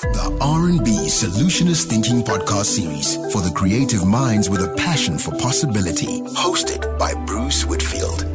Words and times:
The 0.00 0.38
RMB 0.40 0.88
Solutionist 1.06 1.84
Thinking 1.84 2.22
Podcast 2.22 2.64
Series 2.64 3.16
for 3.30 3.42
the 3.42 3.52
creative 3.54 4.06
minds 4.06 4.48
with 4.48 4.62
a 4.62 4.74
passion 4.74 5.18
for 5.18 5.32
possibility. 5.32 6.22
Hosted 6.22 6.98
by 6.98 7.12
Bruce 7.26 7.66
Whitfield. 7.66 8.26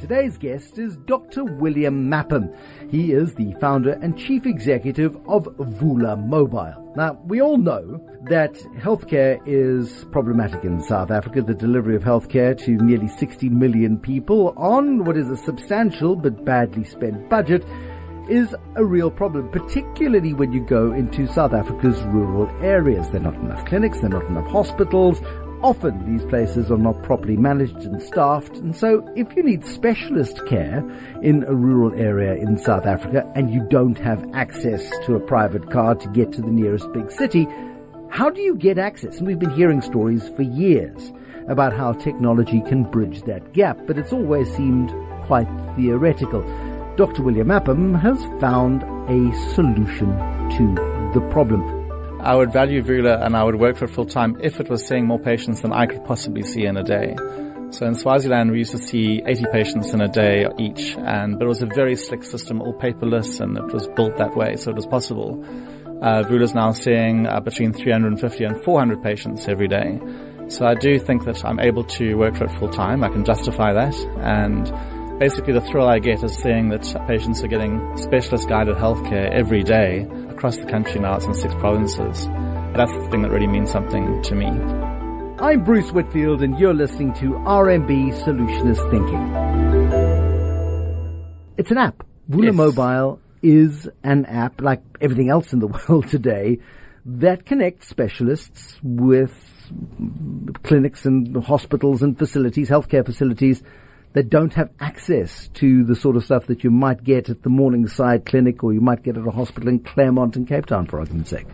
Today's 0.00 0.38
guest 0.38 0.78
is 0.78 0.96
Dr. 0.96 1.44
William 1.44 2.10
Mapham. 2.10 2.56
He 2.90 3.12
is 3.12 3.34
the 3.34 3.52
founder 3.60 3.92
and 4.00 4.18
chief 4.18 4.46
executive 4.46 5.14
of 5.28 5.44
Vula 5.58 6.16
Mobile. 6.16 6.92
Now, 6.96 7.20
we 7.26 7.42
all 7.42 7.58
know 7.58 8.00
that 8.30 8.54
healthcare 8.78 9.38
is 9.44 10.06
problematic 10.12 10.64
in 10.64 10.82
South 10.82 11.10
Africa, 11.10 11.42
the 11.42 11.54
delivery 11.54 11.94
of 11.94 12.04
healthcare 12.04 12.56
to 12.64 12.70
nearly 12.70 13.08
60 13.08 13.50
million 13.50 13.98
people 13.98 14.54
on 14.56 15.04
what 15.04 15.18
is 15.18 15.28
a 15.28 15.36
substantial 15.36 16.16
but 16.16 16.42
badly 16.46 16.84
spent 16.84 17.28
budget 17.28 17.62
is 18.28 18.54
a 18.74 18.84
real 18.84 19.10
problem, 19.10 19.48
particularly 19.50 20.32
when 20.32 20.52
you 20.52 20.60
go 20.60 20.92
into 20.92 21.26
South 21.26 21.52
Africa's 21.52 22.00
rural 22.04 22.48
areas. 22.62 23.08
There 23.10 23.20
are 23.20 23.24
not 23.24 23.34
enough 23.34 23.64
clinics, 23.66 24.00
there 24.00 24.06
are 24.06 24.20
not 24.20 24.26
enough 24.26 24.46
hospitals. 24.48 25.20
Often 25.62 26.12
these 26.12 26.24
places 26.26 26.70
are 26.70 26.78
not 26.78 27.02
properly 27.02 27.36
managed 27.36 27.76
and 27.78 28.00
staffed, 28.02 28.56
and 28.58 28.76
so 28.76 29.08
if 29.16 29.34
you 29.34 29.42
need 29.42 29.64
specialist 29.64 30.44
care 30.46 30.84
in 31.22 31.44
a 31.44 31.54
rural 31.54 31.94
area 31.94 32.34
in 32.34 32.58
South 32.58 32.84
Africa 32.84 33.30
and 33.34 33.50
you 33.50 33.66
don't 33.70 33.98
have 33.98 34.24
access 34.34 34.88
to 35.06 35.14
a 35.14 35.20
private 35.20 35.70
car 35.70 35.94
to 35.94 36.08
get 36.10 36.32
to 36.32 36.42
the 36.42 36.50
nearest 36.50 36.92
big 36.92 37.10
city, 37.10 37.48
how 38.10 38.28
do 38.30 38.42
you 38.42 38.54
get 38.54 38.78
access? 38.78 39.18
And 39.18 39.26
we've 39.26 39.38
been 39.38 39.50
hearing 39.50 39.80
stories 39.80 40.28
for 40.36 40.42
years 40.42 41.12
about 41.48 41.72
how 41.72 41.92
technology 41.92 42.60
can 42.60 42.84
bridge 42.84 43.22
that 43.22 43.52
gap, 43.52 43.78
but 43.86 43.98
it's 43.98 44.12
always 44.12 44.54
seemed 44.54 44.90
quite 45.26 45.48
theoretical. 45.74 46.42
Dr. 46.96 47.22
William 47.22 47.48
Mapham 47.48 48.00
has 48.00 48.24
found 48.40 48.82
a 48.82 49.52
solution 49.54 50.08
to 50.56 51.12
the 51.12 51.20
problem. 51.30 51.62
I 52.22 52.34
would 52.34 52.50
value 52.54 52.82
Vula 52.82 53.22
and 53.22 53.36
I 53.36 53.44
would 53.44 53.56
work 53.56 53.76
for 53.76 53.84
it 53.84 53.90
full 53.90 54.06
time 54.06 54.38
if 54.42 54.60
it 54.60 54.70
was 54.70 54.86
seeing 54.86 55.06
more 55.06 55.18
patients 55.18 55.60
than 55.60 55.74
I 55.74 55.84
could 55.84 56.02
possibly 56.06 56.42
see 56.42 56.64
in 56.64 56.78
a 56.78 56.82
day. 56.82 57.14
So 57.68 57.84
in 57.84 57.94
Swaziland, 57.96 58.50
we 58.50 58.58
used 58.58 58.70
to 58.70 58.78
see 58.78 59.22
80 59.26 59.44
patients 59.52 59.92
in 59.92 60.00
a 60.00 60.08
day 60.08 60.46
each, 60.58 60.96
and 60.96 61.38
but 61.38 61.44
it 61.44 61.48
was 61.48 61.60
a 61.60 61.66
very 61.66 61.96
slick 61.96 62.24
system, 62.24 62.62
all 62.62 62.72
paperless, 62.72 63.40
and 63.40 63.58
it 63.58 63.74
was 63.74 63.86
built 63.88 64.16
that 64.16 64.34
way, 64.34 64.56
so 64.56 64.70
it 64.70 64.76
was 64.76 64.86
possible. 64.86 65.44
Uh, 66.00 66.24
is 66.30 66.54
now 66.54 66.72
seeing 66.72 67.26
uh, 67.26 67.40
between 67.40 67.74
350 67.74 68.44
and 68.44 68.62
400 68.62 69.02
patients 69.02 69.48
every 69.48 69.68
day. 69.68 70.00
So 70.48 70.64
I 70.64 70.74
do 70.74 70.98
think 70.98 71.24
that 71.24 71.44
I'm 71.44 71.60
able 71.60 71.84
to 71.84 72.14
work 72.14 72.36
for 72.36 72.44
it 72.44 72.52
full 72.52 72.70
time. 72.70 73.04
I 73.04 73.08
can 73.10 73.24
justify 73.24 73.74
that, 73.74 73.94
and 74.20 74.72
Basically, 75.18 75.54
the 75.54 75.62
thrill 75.62 75.88
I 75.88 75.98
get 75.98 76.22
is 76.22 76.36
seeing 76.36 76.68
that 76.68 76.84
patients 77.06 77.42
are 77.42 77.48
getting 77.48 77.96
specialist 77.96 78.50
guided 78.50 78.76
healthcare 78.76 79.30
every 79.30 79.62
day 79.62 80.06
across 80.28 80.58
the 80.58 80.66
country 80.66 81.00
now. 81.00 81.16
It's 81.16 81.24
in 81.24 81.32
six 81.32 81.54
provinces. 81.54 82.26
That's 82.76 82.92
the 82.92 83.08
thing 83.10 83.22
that 83.22 83.30
really 83.30 83.46
means 83.46 83.70
something 83.70 84.20
to 84.20 84.34
me. 84.34 84.48
I'm 85.38 85.64
Bruce 85.64 85.90
Whitfield, 85.90 86.42
and 86.42 86.58
you're 86.58 86.74
listening 86.74 87.14
to 87.14 87.30
RMB 87.30 88.12
Solutionist 88.24 88.90
Thinking. 88.90 89.24
It's 91.56 91.70
an 91.70 91.78
app. 91.78 92.04
Vula 92.28 92.46
yes. 92.46 92.54
Mobile 92.54 93.18
is 93.40 93.88
an 94.04 94.26
app, 94.26 94.60
like 94.60 94.82
everything 95.00 95.30
else 95.30 95.54
in 95.54 95.60
the 95.60 95.66
world 95.88 96.08
today, 96.08 96.58
that 97.06 97.46
connects 97.46 97.88
specialists 97.88 98.78
with 98.82 99.32
clinics 100.62 101.06
and 101.06 101.42
hospitals 101.42 102.02
and 102.02 102.18
facilities, 102.18 102.68
healthcare 102.68 103.06
facilities 103.06 103.62
that 104.16 104.30
don't 104.30 104.54
have 104.54 104.70
access 104.80 105.48
to 105.48 105.84
the 105.84 105.94
sort 105.94 106.16
of 106.16 106.24
stuff 106.24 106.46
that 106.46 106.64
you 106.64 106.70
might 106.70 107.04
get 107.04 107.28
at 107.28 107.42
the 107.42 107.50
Morningside 107.50 108.24
Clinic 108.24 108.64
or 108.64 108.72
you 108.72 108.80
might 108.80 109.02
get 109.02 109.18
at 109.18 109.26
a 109.26 109.30
hospital 109.30 109.68
in 109.68 109.78
Claremont 109.78 110.36
and 110.36 110.48
Cape 110.48 110.64
Town, 110.64 110.86
for 110.86 111.00
argument's 111.00 111.28
sake. 111.28 111.46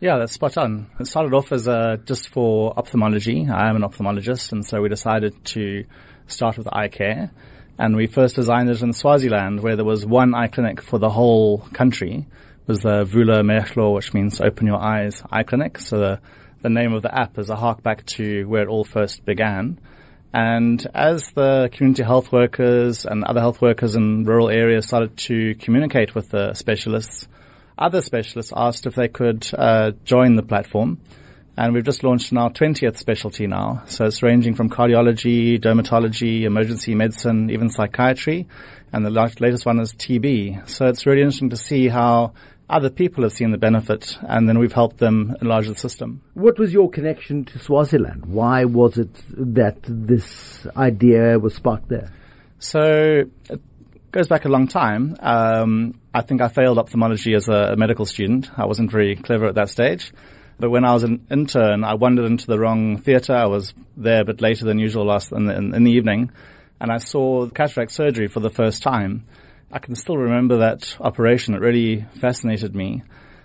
Yeah, 0.00 0.16
that's 0.16 0.32
spot 0.32 0.56
on. 0.56 0.86
It 0.98 1.06
started 1.06 1.34
off 1.34 1.52
as 1.52 1.68
uh, 1.68 1.98
just 2.06 2.30
for 2.30 2.72
ophthalmology. 2.78 3.46
I 3.50 3.68
am 3.68 3.76
an 3.76 3.82
ophthalmologist, 3.82 4.52
and 4.52 4.64
so 4.64 4.80
we 4.80 4.88
decided 4.88 5.34
to 5.52 5.84
start 6.26 6.56
with 6.56 6.66
eye 6.72 6.88
care. 6.88 7.30
And 7.78 7.94
we 7.94 8.06
first 8.06 8.36
designed 8.36 8.70
it 8.70 8.80
in 8.80 8.94
Swaziland, 8.94 9.60
where 9.60 9.76
there 9.76 9.84
was 9.84 10.06
one 10.06 10.34
eye 10.34 10.48
clinic 10.48 10.80
for 10.80 10.98
the 10.98 11.10
whole 11.10 11.58
country. 11.74 12.26
It 12.26 12.68
was 12.68 12.80
the 12.80 13.04
Vula 13.04 13.42
Mehlo, 13.42 13.94
which 13.94 14.14
means 14.14 14.40
Open 14.40 14.66
Your 14.66 14.80
Eyes 14.80 15.22
Eye 15.30 15.42
Clinic. 15.42 15.76
So 15.76 15.98
the, 15.98 16.20
the 16.62 16.70
name 16.70 16.94
of 16.94 17.02
the 17.02 17.14
app 17.14 17.36
is 17.36 17.50
a 17.50 17.56
hark 17.56 17.82
back 17.82 18.06
to 18.16 18.48
where 18.48 18.62
it 18.62 18.68
all 18.68 18.84
first 18.84 19.26
began. 19.26 19.78
And 20.32 20.86
as 20.94 21.30
the 21.32 21.70
community 21.72 22.02
health 22.02 22.32
workers 22.32 23.06
and 23.06 23.24
other 23.24 23.40
health 23.40 23.62
workers 23.62 23.94
in 23.94 24.24
rural 24.24 24.50
areas 24.50 24.86
started 24.86 25.16
to 25.28 25.54
communicate 25.54 26.14
with 26.14 26.30
the 26.30 26.54
specialists, 26.54 27.28
other 27.78 28.02
specialists 28.02 28.52
asked 28.54 28.86
if 28.86 28.94
they 28.94 29.08
could 29.08 29.48
uh, 29.56 29.92
join 30.04 30.36
the 30.36 30.42
platform. 30.42 31.00
And 31.56 31.74
we've 31.74 31.84
just 31.84 32.04
launched 32.04 32.32
our 32.34 32.50
20th 32.50 32.98
specialty 32.98 33.48
now. 33.48 33.82
So 33.86 34.04
it's 34.04 34.22
ranging 34.22 34.54
from 34.54 34.70
cardiology, 34.70 35.58
dermatology, 35.58 36.42
emergency 36.42 36.94
medicine, 36.94 37.50
even 37.50 37.68
psychiatry. 37.68 38.46
And 38.92 39.04
the 39.04 39.10
latest 39.10 39.66
one 39.66 39.80
is 39.80 39.92
TB. 39.94 40.68
So 40.68 40.86
it's 40.86 41.04
really 41.04 41.22
interesting 41.22 41.50
to 41.50 41.56
see 41.56 41.88
how 41.88 42.34
other 42.70 42.90
people 42.90 43.22
have 43.22 43.32
seen 43.32 43.50
the 43.50 43.58
benefit 43.58 44.18
and 44.22 44.48
then 44.48 44.58
we've 44.58 44.72
helped 44.72 44.98
them 44.98 45.34
enlarge 45.40 45.68
the 45.68 45.74
system. 45.74 46.20
What 46.34 46.58
was 46.58 46.72
your 46.72 46.90
connection 46.90 47.44
to 47.46 47.58
Swaziland? 47.58 48.26
Why 48.26 48.64
was 48.64 48.98
it 48.98 49.10
that 49.32 49.78
this 49.82 50.66
idea 50.76 51.38
was 51.38 51.54
sparked 51.54 51.88
there? 51.88 52.12
So 52.58 53.24
it 53.48 53.60
goes 54.12 54.28
back 54.28 54.44
a 54.44 54.48
long 54.48 54.68
time. 54.68 55.16
Um, 55.20 55.98
I 56.12 56.20
think 56.20 56.40
I 56.40 56.48
failed 56.48 56.78
ophthalmology 56.78 57.34
as 57.34 57.48
a, 57.48 57.76
medical 57.76 58.04
student. 58.04 58.50
I 58.58 58.66
wasn't 58.66 58.90
very 58.90 59.16
clever 59.16 59.46
at 59.46 59.54
that 59.54 59.70
stage. 59.70 60.12
But 60.60 60.70
when 60.70 60.84
I 60.84 60.92
was 60.92 61.04
an 61.04 61.24
intern, 61.30 61.84
I 61.84 61.94
wandered 61.94 62.24
into 62.24 62.46
the 62.46 62.58
wrong 62.58 62.98
theatre. 62.98 63.34
I 63.34 63.46
was 63.46 63.72
there 63.96 64.22
a 64.22 64.24
bit 64.24 64.40
later 64.40 64.64
than 64.64 64.78
usual 64.78 65.04
last 65.04 65.30
in 65.30 65.46
the, 65.46 65.56
in, 65.56 65.72
in 65.72 65.84
the 65.84 65.92
evening, 65.92 66.32
and 66.80 66.90
I 66.90 66.98
saw 66.98 67.48
cataract 67.48 67.92
surgery 67.92 68.26
for 68.26 68.40
the 68.40 68.50
first 68.50 68.82
time. 68.82 69.24
I 69.70 69.78
can 69.78 69.94
still 69.96 70.16
remember 70.16 70.58
that 70.58 70.96
operation. 70.98 71.52
It 71.52 71.60
really 71.60 72.06
fascinated 72.20 72.74
me. 72.74 73.02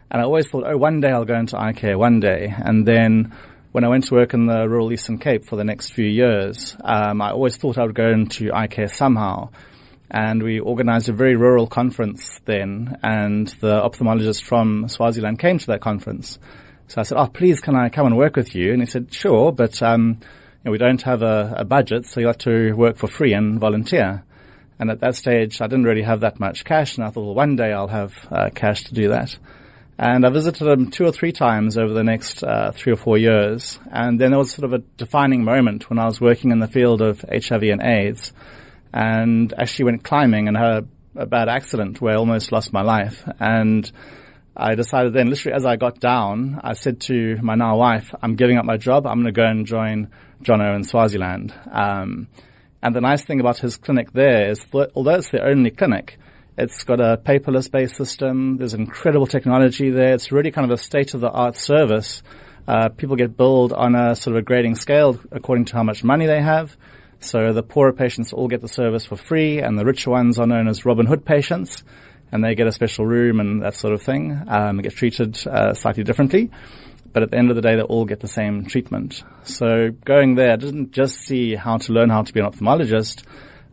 And 0.10 0.22
I 0.22 0.24
always 0.24 0.48
thought, 0.48 0.64
oh, 0.66 0.78
one 0.78 1.02
day 1.02 1.10
I'll 1.12 1.26
go 1.26 1.38
into 1.38 1.60
eye 1.60 1.74
care, 1.74 1.98
one 1.98 2.22
day. 2.22 2.54
And 2.58 2.88
then 2.88 3.34
when 3.74 3.84
I 3.84 3.90
went 3.90 4.06
to 4.06 4.14
work 4.14 4.34
in 4.34 4.46
the 4.46 4.70
rural 4.70 4.94
Eastern 4.94 5.18
Cape 5.18 5.44
for 5.44 5.58
the 5.58 5.66
next 5.66 5.92
few 5.92 6.06
years, 6.06 6.78
um, 6.82 7.22
I 7.22 7.32
always 7.32 7.58
thought 7.58 7.78
I 7.78 7.84
would 7.84 7.96
go 7.96 8.10
into 8.10 8.54
eye 8.54 8.68
care 8.68 8.88
somehow. 8.88 9.50
And 10.10 10.44
we 10.44 10.62
organized 10.62 11.10
a 11.10 11.14
very 11.14 11.36
rural 11.36 11.68
conference 11.68 12.40
then, 12.46 12.98
and 13.02 13.48
the 13.60 13.82
ophthalmologist 13.82 14.44
from 14.44 14.88
Swaziland 14.88 15.40
came 15.40 15.58
to 15.58 15.68
that 15.68 15.82
conference. 15.82 16.40
So 16.88 17.02
I 17.02 17.04
said, 17.04 17.18
oh, 17.18 17.28
please, 17.28 17.60
can 17.60 17.76
I 17.76 17.90
come 17.90 18.06
and 18.06 18.16
work 18.16 18.38
with 18.38 18.56
you? 18.56 18.72
And 18.72 18.82
he 18.82 18.86
said, 18.86 19.14
sure, 19.14 19.52
but 19.52 19.82
um, 19.82 20.20
you 20.20 20.26
know, 20.66 20.72
we 20.72 20.78
don't 20.78 21.02
have 21.02 21.22
a, 21.22 21.56
a 21.58 21.66
budget, 21.66 22.06
so 22.06 22.22
you 22.22 22.28
have 22.28 22.38
to 22.40 22.74
work 22.74 22.96
for 22.96 23.08
free 23.08 23.34
and 23.34 23.60
volunteer. 23.60 24.24
And 24.84 24.92
at 24.92 25.00
that 25.00 25.16
stage, 25.16 25.62
I 25.62 25.68
didn't 25.68 25.86
really 25.86 26.02
have 26.02 26.20
that 26.20 26.42
much 26.42 26.66
cash, 26.66 26.98
and 26.98 27.06
I 27.06 27.10
thought, 27.10 27.24
well, 27.24 27.36
one 27.36 27.56
day 27.56 27.72
I'll 27.72 27.88
have 27.88 28.28
uh, 28.30 28.50
cash 28.54 28.84
to 28.84 28.94
do 28.94 29.08
that. 29.08 29.38
And 29.98 30.26
I 30.26 30.30
visited 30.30 30.68
him 30.68 30.92
two 30.92 31.06
or 31.06 31.14
three 31.14 31.32
times 31.32 31.78
over 31.78 31.94
the 31.94 32.04
next 32.04 32.44
uh, 32.44 32.74
three 32.76 32.92
or 32.92 32.98
four 32.98 33.18
years. 33.18 33.80
And 33.90 34.20
then 34.20 34.32
there 34.32 34.38
was 34.38 34.52
sort 34.52 34.66
of 34.66 34.74
a 34.74 34.84
defining 34.98 35.46
moment 35.46 35.90
when 35.90 36.00
I 36.00 36.06
was 36.06 36.20
working 36.20 36.52
in 36.52 36.60
the 36.60 36.68
field 36.68 37.02
of 37.02 37.24
HIV 37.32 37.64
and 37.64 37.82
AIDS 37.82 38.34
and 38.92 39.54
actually 39.58 39.86
went 39.86 40.04
climbing 40.04 40.50
and 40.50 40.58
had 40.58 40.84
a, 41.16 41.22
a 41.22 41.26
bad 41.28 41.48
accident 41.48 42.02
where 42.02 42.16
I 42.16 42.18
almost 42.18 42.52
lost 42.52 42.74
my 42.74 42.82
life. 42.82 43.24
And 43.40 43.90
I 44.54 44.76
decided 44.76 45.14
then, 45.14 45.30
literally 45.30 45.56
as 45.56 45.66
I 45.66 45.78
got 45.78 46.02
down, 46.02 46.60
I 46.62 46.74
said 46.74 47.00
to 47.04 47.40
my 47.42 47.56
now 47.56 47.78
wife, 47.78 48.14
I'm 48.22 48.36
giving 48.36 48.58
up 48.58 48.66
my 48.66 48.76
job. 48.76 49.08
I'm 49.08 49.22
going 49.22 49.34
to 49.34 49.42
go 49.42 49.46
and 49.46 49.66
join 49.66 50.10
Jono 50.44 50.76
in 50.76 50.84
Swaziland. 50.84 51.54
Um, 51.72 52.28
and 52.84 52.94
the 52.94 53.00
nice 53.00 53.24
thing 53.24 53.40
about 53.40 53.60
his 53.60 53.78
clinic 53.78 54.12
there 54.12 54.52
is 54.52 54.60
that 54.74 54.92
although 54.94 55.16
it's 55.16 55.30
the 55.30 55.42
only 55.42 55.72
clinic, 55.72 56.20
it's 56.58 56.84
got 56.84 57.00
a 57.00 57.18
paperless 57.18 57.72
based 57.72 57.96
system. 57.96 58.58
There's 58.58 58.74
incredible 58.74 59.26
technology 59.26 59.90
there. 59.90 60.14
It's 60.14 60.34
really 60.34 60.52
kind 60.52 60.70
of 60.70 60.78
a 60.78 60.78
state 60.78 61.14
of 61.14 61.22
the 61.22 61.32
art 61.32 61.56
service. 61.56 62.22
Uh, 62.68 62.90
people 62.90 63.16
get 63.16 63.38
billed 63.38 63.72
on 63.72 63.96
a 63.96 64.18
sort 64.18 64.36
of 64.36 64.42
a 64.42 64.46
grading 64.46 64.76
scale 64.76 65.18
according 65.32 65.64
to 65.66 65.78
how 65.78 65.84
much 65.84 66.04
money 66.04 66.26
they 66.26 66.42
have. 66.42 66.76
So 67.22 67.54
the 67.54 67.64
poorer 67.64 67.94
patients 67.94 68.34
all 68.34 68.50
get 68.50 68.60
the 68.60 68.68
service 68.68 69.06
for 69.06 69.16
free, 69.16 69.60
and 69.60 69.80
the 69.80 69.86
richer 69.86 70.10
ones 70.10 70.38
are 70.38 70.46
known 70.46 70.68
as 70.68 70.84
Robin 70.84 71.06
Hood 71.06 71.24
patients, 71.24 71.86
and 72.34 72.44
they 72.44 72.54
get 72.54 72.68
a 72.68 72.72
special 72.74 73.06
room 73.06 73.40
and 73.40 73.62
that 73.62 73.76
sort 73.76 73.94
of 73.94 74.02
thing. 74.02 74.44
Um, 74.46 74.82
get 74.82 74.94
treated 74.94 75.38
uh, 75.48 75.74
slightly 75.74 76.04
differently 76.04 76.52
but 77.14 77.24
at 77.24 77.32
the 77.32 77.38
end 77.38 77.50
of 77.50 77.56
the 77.56 77.62
day, 77.62 77.76
they 77.76 77.82
all 77.84 78.06
get 78.06 78.20
the 78.20 78.28
same 78.28 78.66
treatment. 78.66 79.24
So 79.44 79.92
going 80.04 80.36
there 80.36 80.54
I 80.54 80.56
didn't 80.56 80.92
just 80.92 81.18
see 81.18 81.56
how 81.56 81.78
to 81.78 81.94
learn 81.94 82.10
how 82.10 82.24
to 82.24 82.34
be 82.34 82.40
an 82.40 82.48
ophthalmologist. 82.48 83.24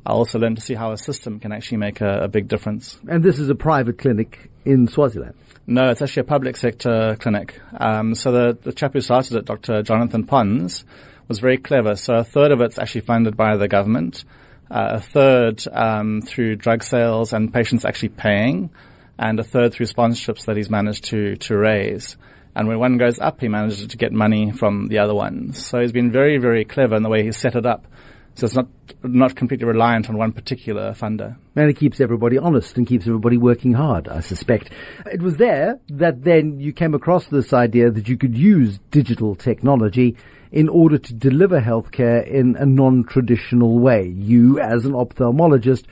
I 0.06 0.12
also 0.12 0.38
learned 0.38 0.56
to 0.56 0.62
see 0.62 0.74
how 0.74 0.92
a 0.92 0.98
system 0.98 1.40
can 1.40 1.52
actually 1.52 1.78
make 1.78 2.00
a, 2.00 2.20
a 2.22 2.28
big 2.28 2.48
difference. 2.48 2.98
And 3.08 3.22
this 3.22 3.38
is 3.38 3.50
a 3.50 3.54
private 3.54 3.98
clinic 3.98 4.50
in 4.64 4.88
Swaziland? 4.88 5.34
No, 5.66 5.90
it's 5.90 6.02
actually 6.02 6.22
a 6.22 6.24
public 6.24 6.56
sector 6.56 7.16
clinic. 7.20 7.60
Um, 7.78 8.14
so 8.14 8.32
the, 8.32 8.58
the 8.60 8.72
chap 8.72 8.92
who 8.94 9.00
started 9.00 9.36
it, 9.36 9.44
Dr. 9.44 9.82
Jonathan 9.82 10.24
Pons, 10.24 10.84
was 11.28 11.38
very 11.38 11.58
clever. 11.58 11.96
So 11.96 12.14
a 12.14 12.24
third 12.24 12.50
of 12.50 12.60
it's 12.60 12.78
actually 12.78 13.02
funded 13.02 13.36
by 13.36 13.56
the 13.56 13.68
government, 13.68 14.24
uh, 14.70 14.94
a 14.94 15.00
third 15.00 15.62
um, 15.72 16.22
through 16.22 16.56
drug 16.56 16.82
sales 16.82 17.32
and 17.32 17.52
patients 17.52 17.84
actually 17.84 18.10
paying 18.10 18.70
and 19.18 19.38
a 19.38 19.44
third 19.44 19.72
through 19.72 19.86
sponsorships 19.86 20.46
that 20.46 20.56
he's 20.56 20.70
managed 20.70 21.04
to, 21.04 21.36
to 21.36 21.56
raise. 21.56 22.16
And 22.54 22.68
when 22.68 22.78
one 22.78 22.98
goes 22.98 23.18
up, 23.18 23.40
he 23.40 23.48
manages 23.48 23.86
to 23.86 23.96
get 23.96 24.12
money 24.12 24.50
from 24.50 24.88
the 24.88 24.98
other 24.98 25.14
ones. 25.14 25.64
So 25.64 25.80
he's 25.80 25.92
been 25.92 26.10
very, 26.10 26.38
very 26.38 26.64
clever 26.64 26.96
in 26.96 27.02
the 27.02 27.08
way 27.08 27.22
he's 27.22 27.36
set 27.36 27.54
it 27.54 27.66
up. 27.66 27.86
So 28.34 28.46
it's 28.46 28.54
not 28.54 28.68
not 29.02 29.34
completely 29.34 29.66
reliant 29.66 30.08
on 30.08 30.16
one 30.16 30.32
particular 30.32 30.92
funder. 30.92 31.36
And 31.56 31.70
it 31.70 31.76
keeps 31.76 32.00
everybody 32.00 32.38
honest 32.38 32.76
and 32.76 32.86
keeps 32.86 33.06
everybody 33.06 33.36
working 33.36 33.72
hard, 33.72 34.08
I 34.08 34.20
suspect. 34.20 34.70
It 35.10 35.22
was 35.22 35.36
there 35.36 35.78
that 35.88 36.24
then 36.24 36.60
you 36.60 36.72
came 36.72 36.94
across 36.94 37.26
this 37.26 37.52
idea 37.52 37.90
that 37.90 38.08
you 38.08 38.16
could 38.16 38.36
use 38.36 38.78
digital 38.90 39.34
technology 39.34 40.16
in 40.52 40.68
order 40.68 40.98
to 40.98 41.14
deliver 41.14 41.60
healthcare 41.60 42.26
in 42.26 42.56
a 42.56 42.66
non-traditional 42.66 43.78
way. 43.78 44.08
You, 44.08 44.58
as 44.58 44.84
an 44.84 44.92
ophthalmologist, 44.92 45.84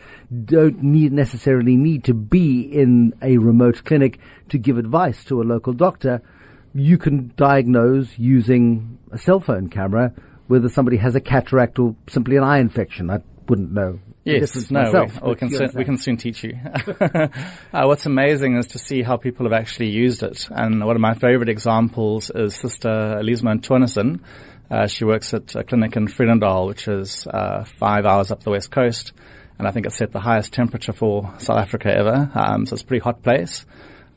don't 0.45 0.83
need 0.83 1.13
necessarily 1.13 1.77
need 1.77 2.05
to 2.05 2.15
be 2.15 2.61
in 2.61 3.15
a 3.23 3.39
remote 3.39 3.85
clinic 3.85 4.19
to 4.49 4.59
give 4.59 4.77
advice 4.77 5.25
to 5.25 5.41
a 5.41 5.45
local 5.45 5.73
doctor. 5.73 6.23
You 6.75 6.99
can 6.99 7.33
diagnose 7.37 8.19
using 8.19 8.99
a 9.11 9.19
cell 9.19 9.41
phone 9.41 9.69
camera 9.69 10.13
whether 10.49 10.69
somebody 10.69 10.97
has 10.97 11.15
a 11.15 11.21
cataract 11.21 11.79
or 11.79 11.95
simply 12.09 12.37
an 12.37 12.43
eye 12.43 12.59
infection. 12.59 13.11
I 13.11 13.21
wouldn't 13.49 13.73
know. 13.73 14.01
Yes, 14.25 14.71
no, 14.71 14.83
myself, 14.83 15.23
we, 15.23 15.29
we, 15.31 15.37
can 15.37 15.51
soon, 15.51 15.71
we, 15.75 15.85
can 15.85 15.97
soon, 15.97 16.17
teach 16.19 16.45
you. 16.45 16.59
uh, 17.01 17.29
what's 17.73 18.05
amazing 18.05 18.57
is 18.57 18.67
to 18.69 18.79
see 18.79 19.03
how 19.03 19.17
people 19.17 19.47
have 19.47 19.55
actually 19.55 19.89
used 19.89 20.23
it. 20.23 20.49
And 20.51 20.85
one 20.85 20.97
of 20.97 21.01
my 21.01 21.15
favorite 21.15 21.49
examples 21.49 22.31
is 22.35 22.55
Sister 22.55 22.89
Elisma 22.89 23.61
Tornison. 23.63 24.21
Uh, 24.71 24.87
she 24.87 25.05
works 25.05 25.33
at 25.33 25.55
a 25.55 25.65
clinic 25.65 25.97
in 25.97 26.09
Vredendal, 26.09 26.67
which 26.67 26.89
is 26.89 27.27
uh, 27.27 27.65
five 27.65 28.05
hours 28.05 28.31
up 28.31 28.43
the 28.43 28.51
west 28.51 28.71
coast. 28.71 29.13
And 29.59 29.67
I 29.67 29.71
think 29.71 29.87
it's 29.87 29.97
set 29.97 30.13
the 30.13 30.21
highest 30.21 30.53
temperature 30.53 30.93
for 30.93 31.33
South 31.39 31.59
Africa 31.59 31.91
ever. 31.91 32.31
Um, 32.35 32.67
so 32.67 32.75
it's 32.75 32.83
a 32.83 32.87
pretty 32.87 33.03
hot 33.03 33.23
place. 33.23 33.65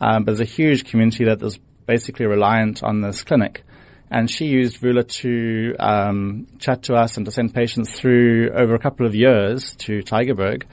Um, 0.01 0.25
but 0.25 0.35
there's 0.35 0.41
a 0.41 0.51
huge 0.51 0.83
community 0.83 1.23
that 1.25 1.41
is 1.41 1.57
basically 1.85 2.25
reliant 2.25 2.83
on 2.83 3.01
this 3.01 3.23
clinic 3.23 3.63
and 4.11 4.29
she 4.29 4.45
used 4.45 4.81
Vula 4.81 5.07
to 5.07 5.73
um, 5.79 6.45
chat 6.59 6.83
to 6.83 6.95
us 6.95 7.15
and 7.15 7.25
to 7.25 7.31
send 7.31 7.55
patients 7.55 7.97
through 7.97 8.51
over 8.53 8.75
a 8.75 8.79
couple 8.79 9.05
of 9.05 9.15
years 9.15 9.73
to 9.77 10.03
Tygerberg. 10.03 10.63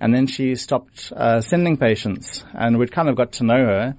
And 0.00 0.12
then 0.12 0.26
she 0.26 0.56
stopped 0.56 1.12
uh, 1.12 1.40
sending 1.40 1.76
patients, 1.76 2.44
and 2.54 2.76
we'd 2.76 2.92
kind 2.92 3.08
of 3.08 3.14
got 3.14 3.32
to 3.34 3.44
know 3.44 3.64
her. 3.64 3.96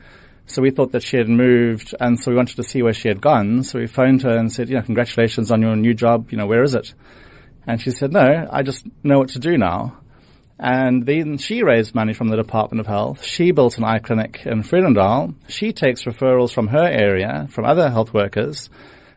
So 0.47 0.61
we 0.61 0.71
thought 0.71 0.91
that 0.91 1.03
she 1.03 1.15
had 1.15 1.29
moved, 1.29 1.95
and 1.99 2.19
so 2.19 2.31
we 2.31 2.35
wanted 2.35 2.57
to 2.57 2.63
see 2.63 2.81
where 2.81 2.93
she 2.93 3.07
had 3.07 3.21
gone. 3.21 3.63
So 3.63 3.79
we 3.79 3.87
phoned 3.87 4.21
her 4.23 4.37
and 4.37 4.51
said, 4.51 4.69
you 4.69 4.75
know, 4.75 4.81
congratulations 4.81 5.49
on 5.49 5.61
your 5.61 5.75
new 5.77 5.93
job. 5.93 6.31
You 6.31 6.37
know, 6.37 6.47
where 6.47 6.63
is 6.63 6.75
it? 6.75 6.93
And 7.65 7.81
she 7.81 7.91
said, 7.91 8.11
no, 8.11 8.47
I 8.51 8.63
just 8.63 8.85
know 9.03 9.19
what 9.19 9.29
to 9.29 9.39
do 9.39 9.57
now. 9.57 9.98
And 10.59 11.05
then 11.05 11.37
she 11.37 11.63
raised 11.63 11.95
money 11.95 12.13
from 12.13 12.27
the 12.27 12.35
Department 12.35 12.81
of 12.81 12.87
Health. 12.87 13.23
She 13.23 13.51
built 13.51 13.77
an 13.77 13.85
eye 13.85 13.99
clinic 13.99 14.41
in 14.45 14.61
Vredendal. 14.61 15.33
She 15.47 15.71
takes 15.71 16.03
referrals 16.03 16.51
from 16.51 16.67
her 16.67 16.85
area, 16.85 17.47
from 17.49 17.63
other 17.63 17.89
health 17.89 18.13
workers, 18.13 18.69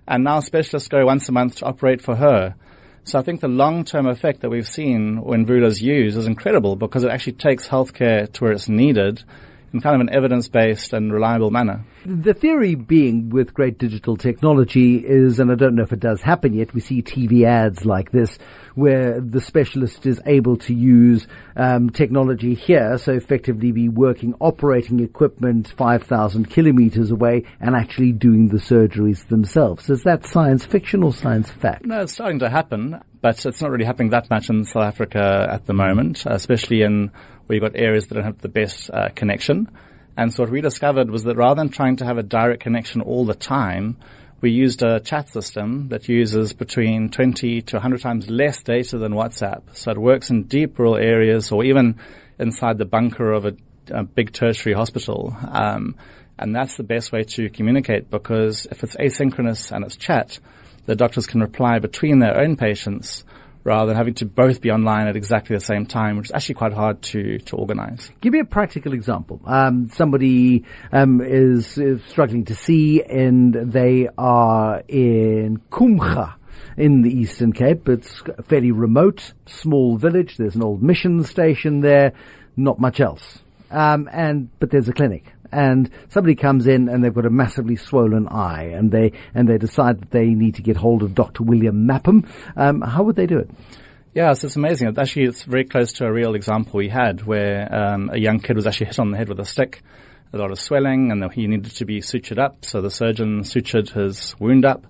and 0.06 0.23
now 0.23 0.39
specialists 0.39 0.89
go 0.89 1.05
once 1.05 1.29
a 1.29 1.33
month 1.33 1.56
to 1.56 1.65
operate 1.65 2.00
for 2.00 2.15
her. 2.15 2.55
So 3.03 3.19
I 3.19 3.23
think 3.23 3.41
the 3.41 3.49
long-term 3.49 4.06
effect 4.06 4.41
that 4.41 4.50
we've 4.50 4.69
seen 4.69 5.21
when 5.21 5.44
Vula's 5.44 5.83
used 5.83 6.17
is 6.17 6.29
incredible 6.29 6.77
because 6.77 7.03
it 7.03 7.11
actually 7.11 7.33
takes 7.33 7.67
healthcare 7.67 8.31
to 8.33 8.45
where 8.45 8.53
it's 8.53 8.69
needed 8.69 9.25
in 9.73 9.81
kind 9.81 9.95
of 9.95 10.01
an 10.01 10.15
evidence-based 10.15 10.93
and 10.93 11.13
reliable 11.13 11.51
manner. 11.51 11.85
The 12.05 12.35
theory 12.35 12.75
being 12.75 13.31
with 13.31 13.55
great 13.55 13.79
digital 13.79 14.17
technology 14.17 14.97
is, 14.97 15.39
and 15.39 15.51
I 15.51 15.55
don't 15.55 15.75
know 15.75 15.83
if 15.83 15.93
it 15.93 16.01
does 16.01 16.21
happen 16.21 16.53
yet, 16.53 16.75
we 16.75 16.81
see 16.81 17.03
TV 17.03 17.45
ads 17.45 17.85
like 17.85 18.13
this 18.13 18.39
where 18.75 19.21
the 19.21 19.41
specialist 19.41 20.07
is 20.07 20.21
able 20.27 20.57
to 20.57 20.75
use 20.75 21.27
um, 21.57 21.91
technology 21.91 22.55
here, 22.55 22.99
so 22.99 23.13
effectively 23.13 23.73
be 23.73 23.89
working 23.89 24.35
operating 24.41 25.01
equipment 25.01 25.69
5,000 25.69 26.51
kilometers 26.51 27.11
away 27.11 27.45
and 27.61 27.77
actually 27.77 28.13
doing 28.13 28.49
the 28.49 28.57
surgeries 28.57 29.29
themselves. 29.29 29.91
Is 29.91 30.03
that 30.05 30.27
science 30.27 30.65
fiction 30.65 31.03
or 31.03 31.13
science 31.13 31.51
fact? 31.51 31.85
No, 31.85 32.03
it's 32.03 32.13
starting 32.13 32.39
to 32.41 32.49
happen, 32.49 33.01
but 33.21 33.45
it's 33.45 33.61
not 33.61 33.71
really 33.71 33.85
happening 33.85 34.11
that 34.11 34.31
much 34.31 34.49
in 34.49 34.65
South 34.65 34.85
Africa 34.85 35.49
at 35.51 35.67
the 35.67 35.75
moment, 35.75 36.25
especially 36.27 36.83
in 36.83 37.11
where 37.47 37.55
you've 37.55 37.62
got 37.62 37.79
areas 37.79 38.06
that 38.06 38.15
don't 38.15 38.25
have 38.25 38.39
the 38.39 38.49
best 38.49 38.91
uh, 38.91 39.09
connection. 39.15 39.69
And 40.17 40.33
so 40.33 40.43
what 40.43 40.53
we 40.53 40.61
discovered 40.61 41.11
was 41.11 41.25
that 41.25 41.37
rather 41.37 41.61
than 41.61 41.71
trying 41.71 41.97
to 41.97 42.05
have 42.05 42.19
a 42.19 42.23
direct 42.23 42.62
connection 42.62 43.00
all 43.00 43.25
the 43.25 43.35
time, 43.35 43.97
we 44.41 44.50
used 44.50 44.83
a 44.83 45.00
chat 45.00 45.29
system 45.29 45.89
that 45.89 46.09
uses 46.09 46.53
between 46.53 47.09
20 47.09 47.62
to 47.62 47.77
100 47.77 48.00
times 48.00 48.29
less 48.29 48.62
data 48.62 48.99
than 48.99 49.12
WhatsApp. 49.12 49.62
So 49.73 49.93
it 49.93 49.99
works 49.99 50.31
in 50.31 50.44
deep 50.44 50.79
rural 50.79 50.97
areas 50.97 51.53
or 51.53 51.65
even 51.65 51.99
inside 52.39 52.79
the 52.79 52.85
bunker 52.85 53.33
of 53.33 53.47
a, 53.47 53.56
a 53.91 54.03
big 54.03 54.33
tertiary 54.33 54.75
hospital. 54.75 55.37
Um, 55.49 55.95
and 56.38 56.55
that's 56.55 56.77
the 56.77 56.83
best 56.83 57.12
way 57.12 57.23
to 57.23 57.49
communicate 57.50 58.11
because 58.11 58.67
if 58.71 58.83
it's 58.83 58.97
asynchronous 58.97 59.71
and 59.71 59.85
it's 59.85 59.97
chat, 59.97 60.41
the 60.87 60.97
doctors 60.97 61.27
can 61.27 61.41
reply 61.41 61.79
between 61.79 62.19
their 62.19 62.37
own 62.37 62.56
patients 62.56 63.25
rather 63.64 63.87
than 63.87 63.97
having 63.97 64.14
to 64.14 64.26
both 64.26 64.61
be 64.61 64.70
online 64.70 65.06
at 65.06 65.17
exactly 65.17 65.56
the 65.56 65.61
same 65.61 65.87
time, 65.87 66.17
which 66.17 66.26
is 66.26 66.32
actually 66.32 66.56
quite 66.56 66.73
hard 66.73 67.00
to, 67.03 67.38
to 67.38 67.56
organize. 67.56 68.11
Give 68.20 68.32
me 68.32 68.41
a 68.41 68.44
practical 68.44 68.93
example. 68.93 69.41
Um, 69.47 69.88
somebody 69.88 70.64
um, 70.93 71.20
is, 71.20 71.79
is, 71.79 72.03
struggling 72.05 72.44
to 72.47 72.55
see 72.55 73.03
and 73.03 73.55
they 73.55 74.09
are 74.19 74.82
in 74.88 75.59
Kumcha 75.70 76.35
in 76.76 77.03
the 77.03 77.11
Eastern 77.11 77.53
Cape. 77.53 77.88
It's 77.88 78.23
a 78.37 78.43
fairly 78.43 78.73
remote, 78.73 79.32
small 79.47 79.97
village. 79.97 80.37
There's 80.37 80.56
an 80.56 80.62
old 80.62 80.82
mission 80.82 81.23
station 81.25 81.81
there, 81.81 82.12
not 82.56 82.81
much 82.81 83.00
else. 83.00 83.41
Um, 83.70 84.09
and, 84.12 84.50
but 84.59 84.70
there's 84.70 84.88
a 84.88 84.93
clinic 84.93 85.32
and 85.52 85.90
somebody 86.08 86.34
comes 86.34 86.66
in 86.66 86.88
and 86.88 87.04
they've 87.04 87.14
got 87.14 87.26
a 87.26 87.31
massively 87.31 87.76
swollen 87.76 88.26
eye 88.28 88.64
and 88.64 88.90
they, 88.90 89.12
and 89.34 89.49
they 89.49 89.58
decide 89.58 90.00
that 90.00 90.10
they 90.10 90.26
need 90.26 90.54
to 90.56 90.62
get 90.62 90.76
hold 90.76 91.02
of 91.02 91.14
Dr. 91.14 91.44
William 91.44 91.87
Mapham, 91.87 92.26
um, 92.56 92.81
how 92.81 93.02
would 93.02 93.16
they 93.16 93.26
do 93.26 93.38
it? 93.38 93.50
Yeah, 94.14 94.32
so 94.34 94.46
it's 94.46 94.56
amazing. 94.56 94.99
Actually, 94.99 95.25
it's 95.25 95.44
very 95.44 95.64
close 95.64 95.93
to 95.94 96.06
a 96.06 96.12
real 96.12 96.34
example 96.34 96.78
we 96.78 96.88
had 96.88 97.25
where 97.25 97.72
um, 97.75 98.10
a 98.12 98.19
young 98.19 98.40
kid 98.40 98.56
was 98.56 98.66
actually 98.66 98.87
hit 98.87 98.99
on 98.99 99.10
the 99.10 99.16
head 99.16 99.28
with 99.28 99.40
a 99.40 99.44
stick, 99.44 99.82
a 100.34 100.38
lot 100.38 100.50
of 100.50 100.58
swelling, 100.58 101.10
and 101.10 101.32
he 101.32 101.46
needed 101.46 101.72
to 101.76 101.84
be 101.87 102.00
sutured 102.00 102.38
up. 102.38 102.64
So 102.64 102.82
the 102.82 102.90
surgeon 102.90 103.40
sutured 103.40 103.90
his 103.90 104.34
wound 104.38 104.66
up. 104.66 104.87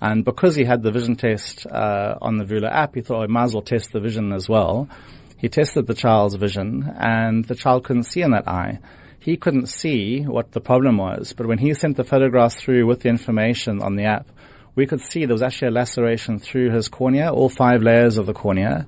And 0.00 0.24
because 0.24 0.56
he 0.56 0.64
had 0.64 0.82
the 0.82 0.90
vision 0.90 1.16
test 1.16 1.66
uh, 1.66 2.16
on 2.20 2.38
the 2.38 2.44
Vula 2.44 2.70
app, 2.70 2.94
he 2.94 3.02
thought, 3.02 3.18
oh, 3.18 3.22
I 3.22 3.26
might 3.26 3.44
as 3.44 3.54
well 3.54 3.62
test 3.62 3.92
the 3.92 4.00
vision 4.00 4.32
as 4.32 4.48
well. 4.48 4.88
He 5.36 5.48
tested 5.48 5.86
the 5.86 5.94
child's 5.94 6.36
vision, 6.36 6.94
and 6.98 7.44
the 7.44 7.54
child 7.54 7.84
couldn't 7.84 8.04
see 8.04 8.22
in 8.22 8.30
that 8.30 8.48
eye 8.48 8.80
he 9.22 9.36
couldn't 9.36 9.68
see 9.68 10.22
what 10.22 10.50
the 10.50 10.60
problem 10.60 10.96
was, 10.96 11.32
but 11.32 11.46
when 11.46 11.58
he 11.58 11.72
sent 11.74 11.96
the 11.96 12.02
photographs 12.02 12.56
through 12.56 12.86
with 12.86 13.02
the 13.02 13.08
information 13.08 13.80
on 13.80 13.94
the 13.94 14.02
app, 14.02 14.26
we 14.74 14.84
could 14.84 15.00
see 15.00 15.24
there 15.24 15.34
was 15.34 15.42
actually 15.42 15.68
a 15.68 15.70
laceration 15.70 16.40
through 16.40 16.70
his 16.70 16.88
cornea, 16.88 17.32
all 17.32 17.48
five 17.48 17.84
layers 17.84 18.18
of 18.18 18.26
the 18.26 18.32
cornea. 18.32 18.84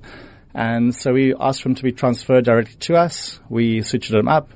And 0.53 0.93
so 0.93 1.13
we 1.13 1.33
asked 1.39 1.61
for 1.61 1.69
him 1.69 1.75
to 1.75 1.83
be 1.83 1.93
transferred 1.93 2.43
directly 2.43 2.75
to 2.75 2.97
us. 2.97 3.39
We 3.47 3.79
sutured 3.79 4.19
him 4.19 4.27
up, 4.27 4.49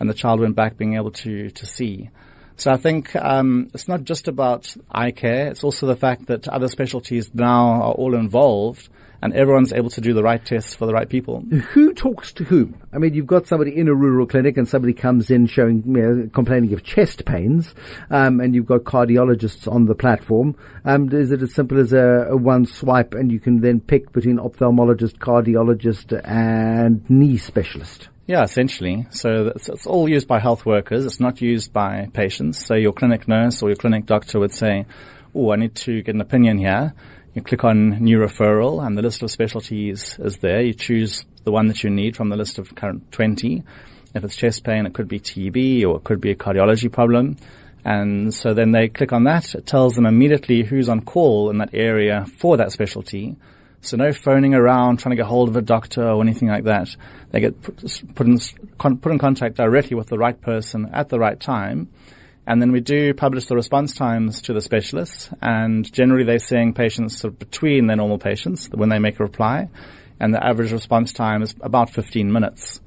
and 0.00 0.08
the 0.08 0.14
child 0.14 0.40
went 0.40 0.56
back 0.56 0.78
being 0.78 0.94
able 0.94 1.10
to, 1.10 1.50
to 1.50 1.66
see. 1.66 2.08
So 2.56 2.70
I 2.70 2.78
think 2.78 3.14
um, 3.14 3.68
it's 3.74 3.86
not 3.86 4.04
just 4.04 4.28
about 4.28 4.74
eye 4.90 5.10
care, 5.10 5.48
it's 5.48 5.62
also 5.62 5.86
the 5.86 5.94
fact 5.94 6.28
that 6.28 6.48
other 6.48 6.68
specialties 6.68 7.34
now 7.34 7.82
are 7.82 7.92
all 7.92 8.14
involved 8.14 8.88
and 9.20 9.34
everyone's 9.34 9.72
able 9.72 9.90
to 9.90 10.00
do 10.00 10.12
the 10.14 10.22
right 10.22 10.44
tests 10.44 10.74
for 10.74 10.86
the 10.86 10.92
right 10.92 11.08
people. 11.08 11.40
Who 11.72 11.92
talks 11.92 12.32
to 12.34 12.44
whom? 12.44 12.80
I 12.92 12.98
mean, 12.98 13.14
you've 13.14 13.26
got 13.26 13.46
somebody 13.46 13.76
in 13.76 13.88
a 13.88 13.94
rural 13.94 14.26
clinic 14.26 14.56
and 14.56 14.68
somebody 14.68 14.92
comes 14.92 15.30
in 15.30 15.46
showing, 15.46 15.82
you 15.86 15.92
know, 15.92 16.30
complaining 16.32 16.72
of 16.72 16.84
chest 16.84 17.24
pains, 17.24 17.74
um, 18.10 18.40
and 18.40 18.54
you've 18.54 18.66
got 18.66 18.80
cardiologists 18.84 19.70
on 19.70 19.86
the 19.86 19.94
platform. 19.94 20.56
Um, 20.84 21.12
is 21.12 21.32
it 21.32 21.42
as 21.42 21.54
simple 21.54 21.78
as 21.78 21.92
a, 21.92 22.28
a, 22.30 22.36
one 22.36 22.66
swipe 22.66 23.14
and 23.14 23.32
you 23.32 23.40
can 23.40 23.60
then 23.60 23.80
pick 23.80 24.12
between 24.12 24.38
ophthalmologist, 24.38 25.18
cardiologist, 25.18 26.20
and 26.24 27.08
knee 27.10 27.36
specialist? 27.36 28.08
Yeah, 28.26 28.42
essentially. 28.42 29.06
So 29.10 29.52
it's, 29.54 29.68
it's 29.68 29.86
all 29.86 30.08
used 30.08 30.28
by 30.28 30.38
health 30.38 30.66
workers. 30.66 31.06
It's 31.06 31.18
not 31.18 31.40
used 31.40 31.72
by 31.72 32.08
patients. 32.12 32.64
So 32.64 32.74
your 32.74 32.92
clinic 32.92 33.26
nurse 33.26 33.62
or 33.62 33.70
your 33.70 33.76
clinic 33.76 34.06
doctor 34.06 34.38
would 34.38 34.52
say, 34.52 34.84
oh, 35.34 35.52
I 35.52 35.56
need 35.56 35.74
to 35.76 36.02
get 36.02 36.14
an 36.14 36.20
opinion 36.20 36.58
here 36.58 36.94
you 37.38 37.44
click 37.44 37.62
on 37.62 37.90
new 38.02 38.18
referral 38.18 38.84
and 38.84 38.98
the 38.98 39.02
list 39.02 39.22
of 39.22 39.30
specialties 39.30 40.18
is 40.18 40.38
there. 40.38 40.60
You 40.60 40.74
choose 40.74 41.24
the 41.44 41.52
one 41.52 41.68
that 41.68 41.84
you 41.84 41.90
need 41.90 42.16
from 42.16 42.30
the 42.30 42.36
list 42.36 42.58
of 42.58 42.74
current 42.74 43.12
20. 43.12 43.62
If 44.12 44.24
it's 44.24 44.34
chest 44.34 44.64
pain, 44.64 44.86
it 44.86 44.92
could 44.92 45.06
be 45.06 45.20
TB 45.20 45.86
or 45.86 45.98
it 45.98 46.04
could 46.04 46.20
be 46.20 46.32
a 46.32 46.34
cardiology 46.34 46.90
problem. 46.90 47.36
And 47.84 48.34
so 48.34 48.54
then 48.54 48.72
they 48.72 48.88
click 48.88 49.12
on 49.12 49.22
that. 49.24 49.54
It 49.54 49.66
tells 49.66 49.94
them 49.94 50.04
immediately 50.04 50.64
who's 50.64 50.88
on 50.88 51.02
call 51.02 51.48
in 51.48 51.58
that 51.58 51.70
area 51.72 52.26
for 52.38 52.56
that 52.56 52.72
specialty. 52.72 53.36
So 53.82 53.96
no 53.96 54.12
phoning 54.12 54.54
around 54.54 54.98
trying 54.98 55.10
to 55.10 55.16
get 55.16 55.26
hold 55.26 55.48
of 55.48 55.54
a 55.54 55.62
doctor 55.62 56.08
or 56.08 56.20
anything 56.20 56.48
like 56.48 56.64
that. 56.64 56.88
They 57.30 57.38
get 57.38 57.62
put, 57.62 57.76
put, 58.16 58.26
in, 58.26 58.38
put 58.98 59.12
in 59.12 59.18
contact 59.20 59.54
directly 59.54 59.94
with 59.94 60.08
the 60.08 60.18
right 60.18 60.40
person 60.40 60.90
at 60.92 61.08
the 61.08 61.20
right 61.20 61.38
time. 61.38 61.88
And 62.48 62.62
then 62.62 62.72
we 62.72 62.80
do 62.80 63.12
publish 63.12 63.44
the 63.44 63.54
response 63.54 63.94
times 63.94 64.40
to 64.42 64.54
the 64.54 64.62
specialists, 64.62 65.28
and 65.42 65.92
generally 65.92 66.24
they're 66.24 66.38
seeing 66.38 66.72
patients 66.72 67.18
sort 67.18 67.34
of 67.34 67.38
between 67.38 67.88
their 67.88 67.96
normal 67.96 68.16
patients 68.16 68.70
when 68.72 68.88
they 68.88 68.98
make 68.98 69.20
a 69.20 69.22
reply, 69.22 69.68
and 70.18 70.32
the 70.32 70.42
average 70.42 70.72
response 70.72 71.12
time 71.12 71.42
is 71.42 71.54
about 71.60 71.90
15 71.90 72.32
minutes. 72.32 72.80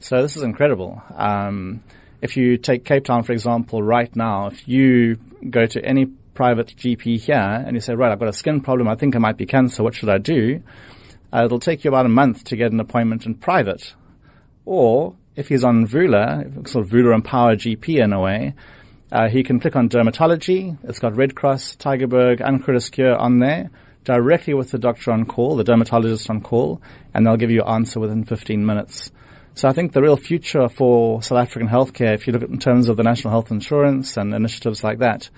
So 0.00 0.20
this 0.20 0.36
is 0.36 0.42
incredible. 0.42 1.00
Um, 1.14 1.84
if 2.22 2.36
you 2.36 2.56
take 2.56 2.84
Cape 2.84 3.04
Town, 3.04 3.22
for 3.22 3.30
example, 3.30 3.84
right 3.84 4.14
now, 4.16 4.48
if 4.48 4.66
you 4.66 5.16
go 5.48 5.64
to 5.64 5.84
any 5.84 6.06
private 6.06 6.74
GP 6.76 7.20
here 7.20 7.36
and 7.64 7.76
you 7.76 7.80
say, 7.80 7.94
right, 7.94 8.10
I've 8.10 8.18
got 8.18 8.28
a 8.28 8.32
skin 8.32 8.62
problem, 8.62 8.88
I 8.88 8.96
think 8.96 9.14
it 9.14 9.20
might 9.20 9.36
be 9.36 9.46
cancer, 9.46 9.84
what 9.84 9.94
should 9.94 10.08
I 10.08 10.18
do? 10.18 10.60
Uh, 11.32 11.44
it'll 11.44 11.60
take 11.60 11.84
you 11.84 11.88
about 11.88 12.06
a 12.06 12.08
month 12.08 12.42
to 12.46 12.56
get 12.56 12.72
an 12.72 12.80
appointment 12.80 13.26
in 13.26 13.36
private. 13.36 13.94
Or 14.64 15.14
if 15.36 15.50
he's 15.50 15.62
on 15.62 15.86
Vula, 15.86 16.66
sort 16.66 16.84
of 16.84 16.90
Vula 16.90 17.14
Empower 17.14 17.54
GP 17.54 18.02
in 18.02 18.12
a 18.12 18.20
way, 18.20 18.54
uh, 19.14 19.28
he 19.28 19.44
can 19.44 19.60
click 19.60 19.76
on 19.76 19.88
dermatology. 19.88 20.76
It's 20.82 20.98
got 20.98 21.14
Red 21.14 21.36
Cross, 21.36 21.76
Tygerberg, 21.76 22.40
and 22.40 22.60
Groote 22.60 22.90
Schuur 22.90 23.16
on 23.16 23.38
there, 23.38 23.70
directly 24.02 24.54
with 24.54 24.72
the 24.72 24.78
doctor 24.78 25.12
on 25.12 25.24
call, 25.24 25.54
the 25.54 25.62
dermatologist 25.62 26.28
on 26.28 26.40
call, 26.40 26.82
and 27.14 27.24
they'll 27.24 27.36
give 27.36 27.52
you 27.52 27.62
an 27.62 27.68
answer 27.68 28.00
within 28.00 28.24
15 28.24 28.66
minutes. 28.66 29.12
So 29.54 29.68
I 29.68 29.72
think 29.72 29.92
the 29.92 30.02
real 30.02 30.16
future 30.16 30.68
for 30.68 31.22
South 31.22 31.38
African 31.38 31.68
healthcare, 31.68 32.12
if 32.12 32.26
you 32.26 32.32
look 32.32 32.42
at 32.42 32.48
in 32.48 32.58
terms 32.58 32.88
of 32.88 32.96
the 32.96 33.04
national 33.04 33.30
health 33.30 33.52
insurance 33.52 34.16
and 34.16 34.34
initiatives 34.34 34.82
like 34.82 34.98
that, 34.98 35.30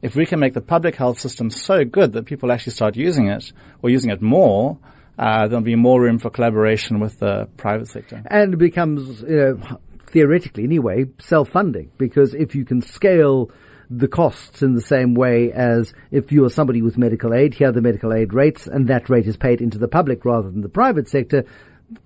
if 0.00 0.14
we 0.14 0.26
can 0.26 0.38
make 0.38 0.54
the 0.54 0.60
public 0.60 0.94
health 0.94 1.18
system 1.18 1.50
so 1.50 1.84
good 1.84 2.12
that 2.12 2.26
people 2.26 2.52
actually 2.52 2.74
start 2.74 2.94
using 2.94 3.26
it 3.26 3.52
or 3.82 3.90
using 3.90 4.10
it 4.10 4.22
more, 4.22 4.78
uh, 5.18 5.48
there'll 5.48 5.64
be 5.64 5.74
more 5.74 6.00
room 6.00 6.20
for 6.20 6.30
collaboration 6.30 7.00
with 7.00 7.18
the 7.18 7.48
private 7.56 7.88
sector. 7.88 8.22
And 8.26 8.54
it 8.54 8.58
becomes, 8.58 9.22
you 9.22 9.36
know, 9.36 9.80
theoretically 10.14 10.62
anyway, 10.62 11.04
self-funding 11.18 11.90
because 11.98 12.34
if 12.34 12.54
you 12.54 12.64
can 12.64 12.80
scale 12.80 13.50
the 13.90 14.08
costs 14.08 14.62
in 14.62 14.72
the 14.72 14.80
same 14.80 15.14
way 15.14 15.52
as 15.52 15.92
if 16.10 16.32
you 16.32 16.44
are 16.44 16.48
somebody 16.48 16.80
with 16.80 16.96
medical 16.96 17.34
aid, 17.34 17.52
here 17.52 17.68
are 17.68 17.72
the 17.72 17.82
medical 17.82 18.14
aid 18.14 18.32
rates, 18.32 18.66
and 18.66 18.88
that 18.88 19.10
rate 19.10 19.26
is 19.26 19.36
paid 19.36 19.60
into 19.60 19.76
the 19.76 19.88
public 19.88 20.24
rather 20.24 20.50
than 20.50 20.62
the 20.62 20.68
private 20.68 21.08
sector. 21.08 21.44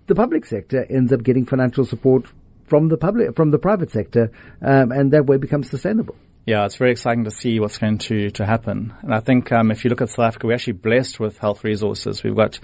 The 0.07 0.15
public 0.15 0.47
sector 0.47 0.87
ends 0.91 1.13
up 1.13 1.23
getting 1.23 1.45
financial 1.45 1.85
support 1.85 2.25
from 2.67 2.89
the 2.89 2.97
public, 2.97 3.37
from 3.37 3.51
the 3.51 3.59
private 3.59 3.91
sector, 3.91 4.33
um, 4.63 4.91
and 4.91 5.13
that 5.13 5.27
way 5.27 5.37
becomes 5.37 5.71
sustainable. 5.71 6.17
Yeah, 6.47 6.65
it's 6.65 6.77
very 6.77 6.93
exciting 6.93 7.25
to 7.25 7.31
see 7.31 7.61
what's 7.61 7.77
going 7.77 7.99
to, 7.99 8.31
to 8.31 8.47
happen. 8.47 8.95
And 9.03 9.15
I 9.15 9.21
think 9.21 9.53
um, 9.53 9.71
if 9.71 9.85
you 9.85 9.91
look 9.91 10.01
at 10.01 10.09
South 10.09 10.29
Africa, 10.29 10.47
we're 10.47 10.55
actually 10.55 10.73
blessed 10.73 11.21
with 11.21 11.37
health 11.37 11.63
resources. 11.63 12.23
We've 12.23 12.35
got 12.35 12.59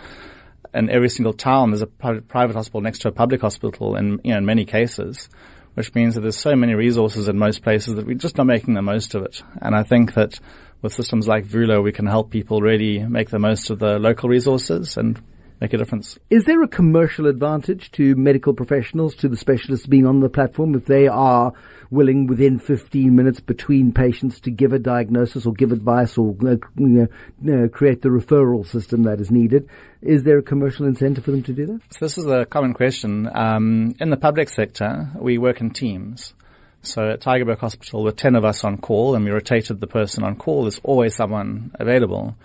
in 0.75 0.91
every 0.91 1.09
single 1.09 1.33
town 1.33 1.71
there's 1.71 1.83
a 1.83 1.87
private 1.87 2.57
hospital 2.57 2.81
next 2.81 3.01
to 3.01 3.09
a 3.09 3.13
public 3.13 3.41
hospital 3.41 3.97
in, 3.97 4.21
you 4.25 4.33
know, 4.33 4.39
in 4.39 4.45
many 4.45 4.65
cases, 4.65 5.29
which 5.75 5.95
means 5.95 6.15
that 6.15 6.23
there's 6.23 6.37
so 6.37 6.57
many 6.57 6.75
resources 6.75 7.29
in 7.29 7.39
most 7.39 7.63
places 7.63 7.95
that 7.95 8.07
we're 8.07 8.15
just 8.15 8.37
not 8.37 8.47
making 8.47 8.75
the 8.75 8.83
most 8.83 9.15
of 9.15 9.23
it. 9.23 9.43
And 9.63 9.75
I 9.75 9.83
think 9.83 10.15
that 10.15 10.39
with 10.83 10.93
systems 10.93 11.27
like 11.27 11.47
Vula, 11.47 11.83
we 11.83 11.93
can 11.93 12.07
help 12.07 12.31
people 12.31 12.61
really 12.61 12.99
make 12.99 13.31
the 13.31 13.39
most 13.39 13.71
of 13.71 13.79
the 13.79 13.99
local 13.99 14.29
resources 14.29 14.97
and 14.97 15.21
make 15.61 15.73
a 15.73 15.79
difference. 15.79 16.19
Is 16.31 16.45
there 16.45 16.63
a 16.63 16.69
commercial 16.69 17.27
advantage 17.27 17.91
to 17.93 18.15
medical 18.17 18.55
professionals, 18.55 19.15
to 19.17 19.29
the 19.29 19.37
specialists 19.37 19.87
being 19.87 20.07
on 20.07 20.21
the 20.21 20.29
platform 20.29 20.75
if 20.75 20.87
they 20.87 21.09
are 21.09 21.53
willing 21.91 22.27
within 22.27 22.59
15 22.59 23.15
minutes 23.15 23.41
between 23.41 23.93
patients 23.93 24.41
to 24.41 24.51
give 24.51 24.73
a 24.73 24.79
diagnosis 24.79 25.47
or 25.47 25.53
give 25.53 25.73
advice 25.73 26.19
or 26.19 26.37
uh, 26.43 26.57
you 26.77 27.09
know, 27.41 27.65
uh, 27.65 27.69
create 27.69 28.03
the 28.03 28.09
referral 28.09 28.67
system 28.67 29.05
that 29.05 29.21
is 29.21 29.31
needed? 29.31 29.69
Is 30.03 30.25
there 30.25 30.39
a 30.39 30.43
commercial 30.43 30.87
incentive 30.87 31.25
for 31.25 31.31
them 31.31 31.43
to 31.45 31.53
do 31.53 31.67
that? 31.67 31.81
So 31.91 32.05
this 32.05 32.19
is 32.19 32.27
a 32.27 32.45
common 32.45 32.75
question. 32.75 33.31
Um, 33.35 33.95
in 34.01 34.11
the 34.11 34.17
public 34.17 34.49
sector, 34.49 35.09
we 35.19 35.39
work 35.39 35.61
in 35.61 35.71
teams. 35.71 36.35
So 36.83 37.11
at 37.11 37.21
Tygerberg 37.21 37.59
Hospital, 37.61 38.03
with 38.03 38.17
10 38.17 38.37
of 38.37 38.45
us 38.45 38.63
on 38.63 38.77
call 38.77 39.15
and 39.15 39.25
we 39.25 39.31
rotated 39.31 39.81
the 39.81 39.87
person 39.87 40.23
on 40.23 40.37
call, 40.37 40.63
there's 40.63 40.81
always 40.83 41.15
someone 41.15 41.71
available. 41.81 42.37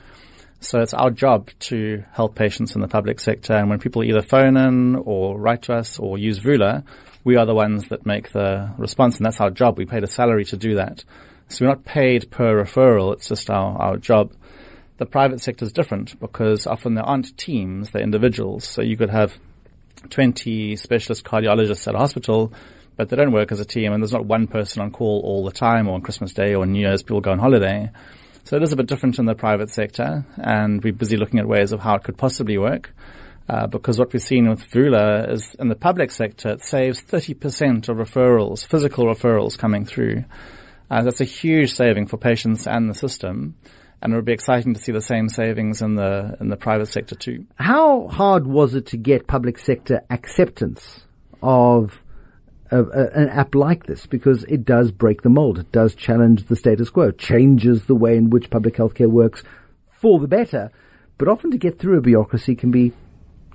So 0.62 0.82
it's 0.82 0.94
our 0.94 1.10
job 1.10 1.50
to 1.60 2.04
help 2.12 2.36
patients 2.36 2.76
in 2.76 2.82
the 2.82 2.88
public 2.88 3.20
sector. 3.20 3.54
And 3.54 3.70
when 3.70 3.80
people 3.80 4.04
either 4.04 4.22
phone 4.22 4.58
in 4.58 4.96
or 4.98 5.40
write 5.40 5.64
to 5.64 5.74
us 5.74 5.98
or 6.00 6.18
use 6.18 6.40
Vula, 6.40 6.84
we 7.24 7.38
are 7.38 7.46
the 7.46 7.56
ones 7.56 7.88
that 7.88 8.06
make 8.06 8.32
the 8.32 8.72
response. 8.78 9.18
And 9.18 9.26
that's 9.26 9.40
our 9.40 9.52
job. 9.52 9.78
We 9.78 9.86
paid 9.86 10.04
a 10.04 10.08
salary 10.08 10.44
to 10.46 10.58
do 10.58 10.76
that. 10.76 11.06
So 11.48 11.66
we're 11.66 11.72
not 11.72 11.86
paid 11.86 12.30
per 12.30 12.62
referral. 12.64 13.14
It's 13.14 13.30
just 13.30 13.50
our, 13.50 13.78
our 13.78 13.98
job. 13.98 14.34
The 14.98 15.06
private 15.06 15.40
sector 15.40 15.64
is 15.64 15.72
different 15.72 16.20
because 16.20 16.68
often 16.68 16.94
there 16.94 17.06
aren't 17.06 17.38
teams, 17.38 17.92
they're 17.92 18.02
individuals. 18.02 18.68
So 18.68 18.82
you 18.82 18.98
could 18.98 19.10
have 19.10 19.40
20 20.10 20.76
specialist 20.76 21.24
cardiologists 21.24 21.88
at 21.88 21.96
a 21.96 21.98
hospital, 21.98 22.52
but 22.98 23.08
they 23.08 23.16
don't 23.16 23.32
work 23.32 23.54
as 23.54 23.62
a 23.62 23.66
team 23.66 23.94
and 23.94 24.04
there's 24.04 24.12
not 24.12 24.26
one 24.26 24.48
person 24.48 24.82
on 24.82 24.92
call 24.92 25.22
all 25.24 25.46
the 25.46 25.54
time 25.54 25.88
or 25.88 25.94
on 25.94 26.02
Christmas 26.02 26.34
Day 26.34 26.54
or 26.54 26.66
New 26.66 26.82
Year's 26.82 27.02
people 27.02 27.22
go 27.22 27.32
on 27.32 27.40
holiday. 27.40 27.90
So 28.50 28.58
it 28.58 28.64
is 28.64 28.74
a 28.74 28.76
bit 28.76 28.88
different 28.88 29.20
in 29.20 29.26
the 29.26 29.36
private 29.36 29.70
sector, 29.70 30.26
and 30.38 30.84
we're 30.84 30.92
busy 30.92 31.18
looking 31.18 31.38
at 31.38 31.48
ways 31.48 31.72
of 31.72 31.82
how 31.82 31.94
it 31.94 32.04
could 32.04 32.18
possibly 32.18 32.58
work. 32.58 32.96
Uh, 33.48 33.68
because 33.68 34.00
what 34.00 34.12
we've 34.12 34.24
seen 34.24 34.50
with 34.50 34.68
Vula 34.72 35.32
is 35.32 35.54
in 35.60 35.68
the 35.68 35.76
public 35.76 36.10
sector, 36.10 36.50
it 36.50 36.64
saves 36.64 37.00
30% 37.04 37.88
of 37.90 37.98
referrals, 37.98 38.66
physical 38.66 39.06
referrals 39.06 39.56
coming 39.56 39.86
through. 39.86 40.26
Uh, 40.90 41.04
that's 41.04 41.22
a 41.22 41.26
huge 41.26 41.72
saving 41.72 42.08
for 42.08 42.18
patients 42.18 42.66
and 42.66 42.90
the 42.90 42.96
system. 42.96 43.54
And 44.02 44.14
it 44.14 44.16
would 44.16 44.26
be 44.26 44.34
exciting 44.34 44.74
to 44.74 44.80
see 44.80 44.94
the 44.94 45.00
same 45.00 45.30
savings 45.30 45.84
in 45.84 45.94
the, 45.94 46.36
in 46.40 46.50
the 46.50 46.58
private 46.58 46.88
sector 46.88 47.14
too. 47.14 47.46
How 47.58 48.08
hard 48.08 48.48
was 48.48 48.74
it 48.74 48.88
to 48.88 48.98
get 48.98 49.28
public 49.28 49.60
sector 49.60 50.02
acceptance 50.10 51.06
of 51.44 52.04
a, 52.72 52.84
a, 52.84 53.08
an 53.12 53.30
app 53.30 53.56
like 53.56 53.86
this 53.86 54.06
because 54.06 54.44
it 54.46 54.66
does 54.66 54.92
break 54.92 55.22
the 55.22 55.30
mold. 55.30 55.60
It 55.60 55.72
does 55.72 55.96
challenge 55.96 56.46
the 56.46 56.56
status 56.56 56.90
quo, 56.90 57.12
changes 57.12 57.86
the 57.86 57.96
way 57.96 58.18
in 58.18 58.30
which 58.30 58.50
public 58.50 58.76
healthcare 58.76 59.10
works 59.10 59.44
for 59.92 60.20
the 60.20 60.28
better. 60.28 60.72
But 61.18 61.28
often 61.28 61.52
to 61.52 61.58
get 61.58 61.80
through 61.80 61.98
a 61.98 62.02
bureaucracy 62.02 62.56
can 62.56 62.72
be 62.72 62.94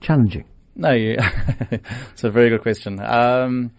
challenging. 0.00 0.44
No, 0.76 0.90
it's 0.92 2.24
a 2.24 2.30
very 2.30 2.50
good 2.50 2.62
question. 2.62 3.00
Um, 3.00 3.70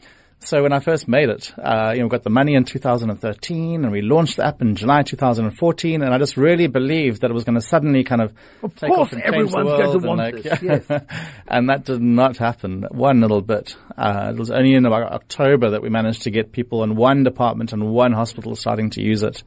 so 0.45 0.61
when 0.61 0.71
I 0.71 0.79
first 0.79 1.07
made 1.07 1.29
it, 1.29 1.51
uh, 1.57 1.91
you 1.93 1.99
know, 1.99 2.05
we 2.05 2.09
got 2.09 2.23
the 2.23 2.29
money 2.29 2.53
in 2.53 2.65
2013 2.65 3.83
and 3.83 3.91
we 3.91 4.01
launched 4.01 4.37
the 4.37 4.45
app 4.45 4.61
in 4.61 4.75
July 4.75 5.01
2014 5.01 6.01
and 6.03 6.13
I 6.13 6.17
just 6.19 6.37
really 6.37 6.67
believed 6.67 7.21
that 7.21 7.31
it 7.31 7.33
was 7.33 7.43
going 7.43 7.55
to 7.55 7.61
suddenly 7.61 8.03
kind 8.03 8.21
of, 8.21 8.33
of 8.61 8.75
take 8.75 8.89
course, 8.89 9.07
off 9.07 9.13
and 9.13 9.21
everyone's 9.23 9.53
change 9.53 9.63
the 9.63 9.65
world. 9.65 9.79
going 9.79 10.01
to 10.01 10.07
want 10.07 10.19
like, 10.19 10.43
this, 10.43 10.61
yes. 10.89 11.03
and 11.47 11.69
that 11.69 11.85
did 11.85 12.01
not 12.01 12.37
happen 12.37 12.85
one 12.91 13.21
little 13.21 13.41
bit. 13.41 13.75
Uh, 13.97 14.33
it 14.35 14.39
was 14.39 14.51
only 14.51 14.75
in 14.75 14.85
about 14.85 15.11
October 15.11 15.71
that 15.71 15.81
we 15.81 15.89
managed 15.89 16.21
to 16.23 16.29
get 16.29 16.51
people 16.51 16.83
in 16.83 16.95
one 16.95 17.23
department 17.23 17.73
and 17.73 17.91
one 17.91 18.13
hospital 18.13 18.55
starting 18.55 18.91
to 18.91 19.01
use 19.01 19.23
it. 19.23 19.41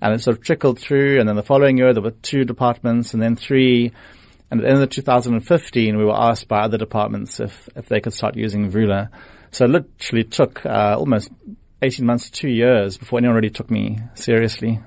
And 0.00 0.14
it 0.14 0.22
sort 0.22 0.38
of 0.38 0.42
trickled 0.42 0.78
through 0.78 1.20
and 1.20 1.28
then 1.28 1.36
the 1.36 1.42
following 1.42 1.76
year 1.76 1.92
there 1.92 2.02
were 2.02 2.12
two 2.12 2.44
departments 2.44 3.12
and 3.12 3.22
then 3.22 3.36
three. 3.36 3.92
And 4.50 4.60
at 4.60 4.64
the 4.64 4.70
end 4.70 4.82
of 4.82 4.90
2015, 4.90 5.98
we 5.98 6.04
were 6.04 6.18
asked 6.18 6.48
by 6.48 6.60
other 6.60 6.78
departments 6.78 7.38
if, 7.38 7.68
if 7.76 7.88
they 7.88 8.00
could 8.00 8.14
start 8.14 8.36
using 8.36 8.72
Vula. 8.72 9.10
So 9.50 9.64
it 9.64 9.68
literally 9.68 10.24
took 10.24 10.64
uh, 10.64 10.96
almost 10.98 11.30
18 11.82 12.04
months 12.04 12.30
to 12.30 12.32
two 12.32 12.48
years 12.48 12.98
before 12.98 13.18
anyone 13.18 13.36
really 13.36 13.50
took 13.50 13.70
me 13.70 13.98
seriously. 14.14 14.80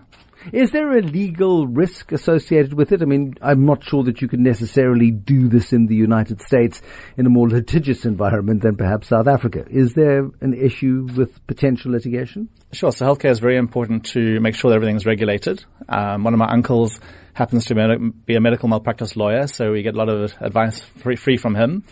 Is 0.51 0.71
there 0.71 0.97
a 0.97 1.01
legal 1.01 1.67
risk 1.67 2.11
associated 2.11 2.73
with 2.73 2.91
it? 2.91 3.01
I 3.01 3.05
mean, 3.05 3.35
I'm 3.41 3.65
not 3.65 3.83
sure 3.83 4.03
that 4.03 4.21
you 4.21 4.27
can 4.27 4.43
necessarily 4.43 5.09
do 5.09 5.47
this 5.47 5.71
in 5.71 5.87
the 5.87 5.95
United 5.95 6.41
States 6.41 6.81
in 7.15 7.25
a 7.25 7.29
more 7.29 7.47
litigious 7.47 8.03
environment 8.03 8.61
than 8.61 8.75
perhaps 8.75 9.07
South 9.07 9.27
Africa. 9.27 9.65
Is 9.69 9.93
there 9.93 10.29
an 10.41 10.53
issue 10.53 11.07
with 11.15 11.45
potential 11.47 11.91
litigation? 11.93 12.49
Sure. 12.73 12.91
So 12.91 13.05
healthcare 13.05 13.31
is 13.31 13.39
very 13.39 13.55
important 13.55 14.05
to 14.07 14.39
make 14.41 14.55
sure 14.55 14.71
that 14.71 14.75
everything 14.75 14.97
is 14.97 15.05
regulated. 15.05 15.63
Um, 15.87 16.25
one 16.25 16.33
of 16.33 16.39
my 16.39 16.49
uncles 16.49 16.99
happens 17.33 17.65
to 17.65 18.11
be 18.25 18.35
a 18.35 18.41
medical 18.41 18.67
malpractice 18.67 19.15
lawyer, 19.15 19.47
so 19.47 19.71
we 19.71 19.81
get 19.81 19.95
a 19.95 19.97
lot 19.97 20.09
of 20.09 20.33
advice 20.41 20.81
free, 20.81 21.15
free 21.15 21.37
from 21.37 21.55
him. 21.55 21.83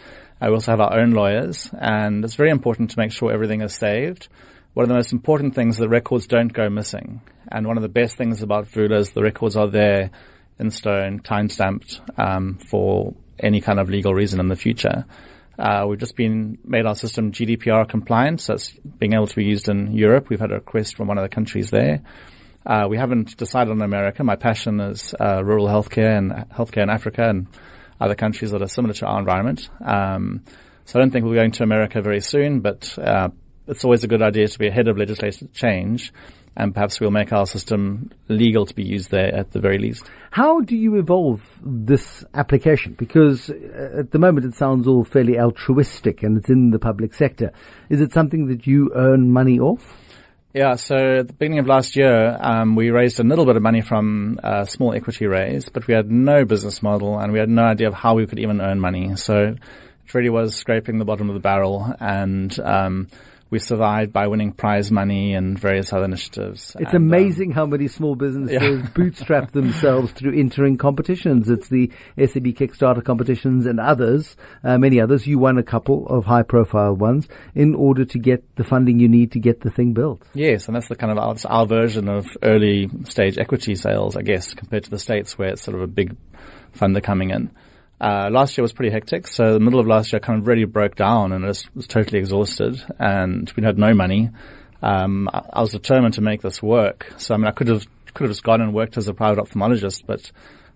I 0.41 0.49
also 0.49 0.71
have 0.71 0.81
our 0.81 0.99
own 0.99 1.11
lawyers, 1.11 1.69
and 1.79 2.25
it's 2.25 2.33
very 2.33 2.49
important 2.49 2.89
to 2.91 2.99
make 2.99 3.11
sure 3.11 3.31
everything 3.31 3.61
is 3.61 3.75
saved. 3.75 4.27
One 4.73 4.83
of 4.83 4.89
the 4.89 4.95
most 4.95 5.13
important 5.13 5.53
things 5.53 5.75
is 5.75 5.79
that 5.79 5.89
records 5.89 6.25
don't 6.25 6.51
go 6.51 6.67
missing. 6.67 7.21
And 7.51 7.67
one 7.67 7.77
of 7.77 7.83
the 7.83 7.89
best 7.89 8.15
things 8.17 8.41
about 8.41 8.65
Vula 8.65 8.97
is 8.97 9.11
the 9.11 9.21
records 9.21 9.55
are 9.55 9.67
there 9.67 10.09
in 10.57 10.71
stone, 10.71 11.19
time 11.19 11.47
stamped 11.47 12.01
um, 12.17 12.57
for 12.57 13.13
any 13.39 13.61
kind 13.61 13.79
of 13.79 13.89
legal 13.89 14.15
reason 14.15 14.39
in 14.39 14.47
the 14.47 14.55
future. 14.55 15.05
Uh, 15.59 15.85
we've 15.87 15.99
just 15.99 16.15
been 16.15 16.57
made 16.63 16.87
our 16.87 16.95
system 16.95 17.31
GDPR 17.31 17.87
compliant, 17.87 18.41
so 18.41 18.55
it's 18.55 18.71
being 18.71 19.13
able 19.13 19.27
to 19.27 19.35
be 19.35 19.45
used 19.45 19.69
in 19.69 19.91
Europe. 19.91 20.29
We've 20.29 20.39
had 20.39 20.51
a 20.51 20.55
request 20.55 20.95
from 20.95 21.07
one 21.07 21.19
of 21.19 21.23
the 21.23 21.29
countries 21.29 21.69
there. 21.69 22.01
Uh, 22.65 22.87
we 22.89 22.97
haven't 22.97 23.37
decided 23.37 23.69
on 23.69 23.81
America. 23.81 24.23
My 24.23 24.37
passion 24.37 24.79
is 24.79 25.13
uh, 25.19 25.43
rural 25.43 25.67
healthcare 25.67 26.17
and 26.17 26.31
healthcare 26.51 26.83
in 26.83 26.89
Africa 26.89 27.29
and 27.29 27.47
other 28.01 28.15
countries 28.15 28.51
that 28.51 28.61
are 28.61 28.67
similar 28.67 28.93
to 28.95 29.05
our 29.05 29.19
environment. 29.19 29.69
Um, 29.85 30.43
so 30.85 30.99
I 30.99 31.01
don't 31.01 31.11
think 31.11 31.25
we're 31.25 31.35
going 31.35 31.51
to 31.51 31.63
America 31.63 32.01
very 32.01 32.19
soon, 32.19 32.59
but 32.59 32.97
uh, 32.97 33.29
it's 33.67 33.85
always 33.85 34.03
a 34.03 34.07
good 34.07 34.21
idea 34.21 34.47
to 34.47 34.59
be 34.59 34.67
ahead 34.67 34.87
of 34.87 34.97
legislative 34.97 35.53
change. 35.53 36.11
And 36.57 36.73
perhaps 36.73 36.99
we'll 36.99 37.11
make 37.11 37.31
our 37.31 37.45
system 37.45 38.11
legal 38.27 38.65
to 38.65 38.75
be 38.75 38.83
used 38.83 39.09
there 39.09 39.33
at 39.33 39.51
the 39.51 39.59
very 39.61 39.77
least. 39.77 40.09
How 40.31 40.59
do 40.59 40.75
you 40.75 40.95
evolve 40.95 41.41
this 41.63 42.25
application? 42.33 42.93
Because 42.93 43.49
uh, 43.49 43.99
at 43.99 44.11
the 44.11 44.19
moment 44.19 44.45
it 44.45 44.55
sounds 44.55 44.85
all 44.85 45.05
fairly 45.05 45.39
altruistic 45.39 46.23
and 46.23 46.37
it's 46.37 46.49
in 46.49 46.71
the 46.71 46.79
public 46.79 47.13
sector. 47.13 47.53
Is 47.89 48.01
it 48.01 48.11
something 48.11 48.47
that 48.47 48.67
you 48.67 48.91
earn 48.95 49.31
money 49.31 49.59
off? 49.59 49.97
Yeah, 50.53 50.75
so 50.75 51.19
at 51.19 51.27
the 51.27 51.33
beginning 51.33 51.59
of 51.59 51.67
last 51.67 51.95
year, 51.95 52.37
um, 52.41 52.75
we 52.75 52.89
raised 52.89 53.21
a 53.21 53.23
little 53.23 53.45
bit 53.45 53.55
of 53.55 53.61
money 53.61 53.79
from 53.79 54.37
a 54.43 54.65
small 54.67 54.93
equity 54.93 55.25
raise, 55.25 55.69
but 55.69 55.87
we 55.87 55.93
had 55.93 56.11
no 56.11 56.43
business 56.43 56.83
model 56.83 57.17
and 57.17 57.31
we 57.31 57.39
had 57.39 57.47
no 57.47 57.63
idea 57.63 57.87
of 57.87 57.93
how 57.93 58.15
we 58.15 58.27
could 58.27 58.37
even 58.37 58.59
earn 58.59 58.77
money. 58.77 59.15
So 59.15 59.55
it 60.05 60.13
really 60.13 60.29
was 60.29 60.53
scraping 60.53 60.99
the 60.99 61.05
bottom 61.05 61.29
of 61.29 61.35
the 61.35 61.39
barrel 61.39 61.95
and 62.01 62.59
um, 62.59 63.07
we 63.51 63.59
survived 63.59 64.13
by 64.13 64.27
winning 64.27 64.53
prize 64.53 64.91
money 64.91 65.33
and 65.33 65.59
various 65.59 65.91
other 65.91 66.05
initiatives. 66.05 66.75
It's 66.79 66.93
and, 66.93 66.95
um, 66.95 67.03
amazing 67.03 67.51
how 67.51 67.65
many 67.65 67.89
small 67.89 68.15
businesses 68.15 68.61
Yeah. 68.61 68.87
bootstrap 68.95 69.51
themselves 69.51 70.13
through 70.13 70.39
entering 70.39 70.77
competitions. 70.77 71.49
It's 71.49 71.67
the 71.67 71.91
SAB 72.17 72.55
Kickstarter 72.55 73.03
competitions 73.03 73.65
and 73.65 73.79
others, 73.79 74.37
uh, 74.63 74.77
many 74.77 75.01
others. 75.01 75.27
You 75.27 75.37
won 75.37 75.57
a 75.57 75.63
couple 75.63 76.07
of 76.07 76.25
high 76.25 76.43
profile 76.43 76.95
ones 76.95 77.27
in 77.53 77.75
order 77.75 78.05
to 78.05 78.17
get 78.17 78.43
the 78.55 78.63
funding 78.63 78.99
you 78.99 79.09
need 79.09 79.33
to 79.33 79.39
get 79.39 79.59
the 79.61 79.69
thing 79.69 79.93
built. 79.93 80.23
Yes, 80.33 80.67
and 80.67 80.75
that's 80.75 80.87
the 80.87 80.95
kind 80.95 81.11
of 81.11 81.17
our, 81.17 81.35
our 81.53 81.65
version 81.65 82.07
of 82.07 82.25
early 82.41 82.89
stage 83.03 83.37
equity 83.37 83.75
sales, 83.75 84.15
I 84.15 84.21
guess, 84.21 84.53
compared 84.53 84.85
to 84.85 84.89
the 84.89 84.99
States 84.99 85.37
where 85.37 85.49
it's 85.49 85.61
sort 85.61 85.75
of 85.75 85.81
a 85.81 85.87
big 85.87 86.15
funder 86.73 87.03
coming 87.03 87.31
in. 87.31 87.51
Uh, 88.01 88.29
last 88.31 88.57
year 88.57 88.63
was 88.63 88.73
pretty 88.73 88.89
hectic, 88.91 89.27
so 89.27 89.53
the 89.53 89.59
middle 89.59 89.79
of 89.79 89.85
last 89.85 90.11
year 90.11 90.19
I 90.21 90.25
kind 90.25 90.39
of 90.39 90.47
really 90.47 90.65
broke 90.65 90.95
down 90.95 91.31
and 91.31 91.45
was, 91.45 91.69
was 91.75 91.85
totally 91.85 92.17
exhausted 92.17 92.83
and 92.97 93.51
we 93.55 93.63
had 93.63 93.77
no 93.77 93.93
money. 93.93 94.31
Um, 94.81 95.29
I, 95.31 95.41
I 95.53 95.61
was 95.61 95.71
determined 95.71 96.15
to 96.15 96.21
make 96.21 96.41
this 96.41 96.63
work. 96.63 97.13
So 97.17 97.35
I 97.35 97.37
mean, 97.37 97.45
I 97.45 97.51
could 97.51 97.67
have, 97.67 97.85
could 98.15 98.23
have 98.23 98.31
just 98.31 98.43
gone 98.43 98.59
and 98.59 98.73
worked 98.73 98.97
as 98.97 99.07
a 99.07 99.13
private 99.13 99.39
ophthalmologist, 99.43 100.03
but, 100.07 100.31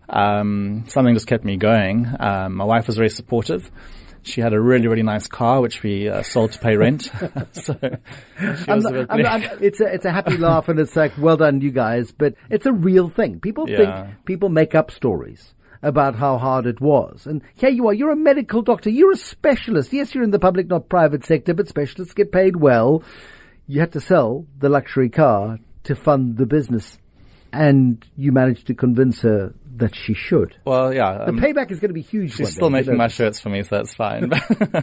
um, 0.08 0.84
something 0.88 1.16
just 1.16 1.26
kept 1.26 1.44
me 1.44 1.58
going. 1.58 2.08
Um, 2.20 2.54
my 2.56 2.64
wife 2.64 2.86
was 2.86 2.96
very 2.96 3.10
supportive. 3.10 3.72
She 4.22 4.42
had 4.42 4.54
a 4.54 4.60
really, 4.60 4.88
really 4.88 5.04
nice 5.04 5.28
car, 5.28 5.62
which 5.62 5.82
we 5.82 6.08
uh, 6.10 6.22
sold 6.22 6.52
to 6.52 6.60
pay 6.60 6.78
rent. 6.78 7.04
so 7.54 7.74
she 7.82 8.72
I'm 8.72 8.80
not- 8.82 8.86
a 8.86 8.92
bit 8.94 9.08
I'm 9.10 9.22
not- 9.24 9.42
I'm- 9.44 9.58
it's 9.62 9.82
a 9.82 9.86
it's 9.94 10.06
a 10.06 10.12
happy 10.12 10.38
laugh 10.48 10.70
and 10.70 10.80
it's 10.80 10.96
like 10.96 11.14
well 11.18 11.38
done 11.38 11.62
you 11.62 11.72
guys, 11.72 12.12
but 12.12 12.36
it's 12.52 12.66
a 12.68 12.72
real 12.72 13.10
thing. 13.10 13.40
People 13.40 13.68
Yeah. 13.68 13.78
think 14.06 14.26
people 14.26 14.50
make 14.50 14.76
up 14.76 14.92
stories 14.92 15.54
about 15.82 16.16
how 16.16 16.38
hard 16.38 16.66
it 16.66 16.82
was, 16.82 17.26
and 17.26 17.42
here 17.56 17.70
you 17.70 17.88
are. 17.88 17.94
You're 17.94 18.12
a 18.12 18.16
medical 18.16 18.62
doctor. 18.62 18.90
You're 18.90 19.12
a 19.12 19.18
specialist. 19.18 19.94
Yes, 19.94 20.14
you're 20.14 20.24
in 20.24 20.32
the 20.32 20.40
public, 20.40 20.68
not 20.68 20.90
private 20.90 21.26
sector, 21.26 21.54
but 21.54 21.68
specialists 21.68 22.14
get 22.14 22.32
paid 22.32 22.58
well. 22.58 23.04
You 23.68 23.80
had 23.80 23.92
to 23.94 24.02
sell 24.02 24.46
the 24.60 24.70
luxury 24.70 25.10
car 25.10 25.60
to 25.84 25.96
fund 25.96 26.38
the 26.38 26.46
business, 26.46 26.98
and 27.52 28.06
you 28.16 28.32
managed 28.32 28.68
to 28.68 28.74
convince 28.74 29.22
her 29.22 29.54
that 29.78 29.96
she 29.96 30.14
should. 30.14 30.56
Well, 30.66 30.94
yeah. 30.94 31.18
The 31.18 31.30
um, 31.30 31.40
payback 31.40 31.72
is 31.72 31.80
going 31.80 31.90
to 31.90 31.94
be 31.94 32.02
huge. 32.02 32.36
she's 32.36 32.52
still 32.52 32.70
day, 32.70 32.78
you 32.78 32.82
making 32.82 32.94
know. 32.94 32.98
my 32.98 33.08
shirts 33.08 33.40
for 33.40 33.50
me, 33.50 33.64
so 33.64 33.78
that's 33.78 33.94
fine. 33.94 34.32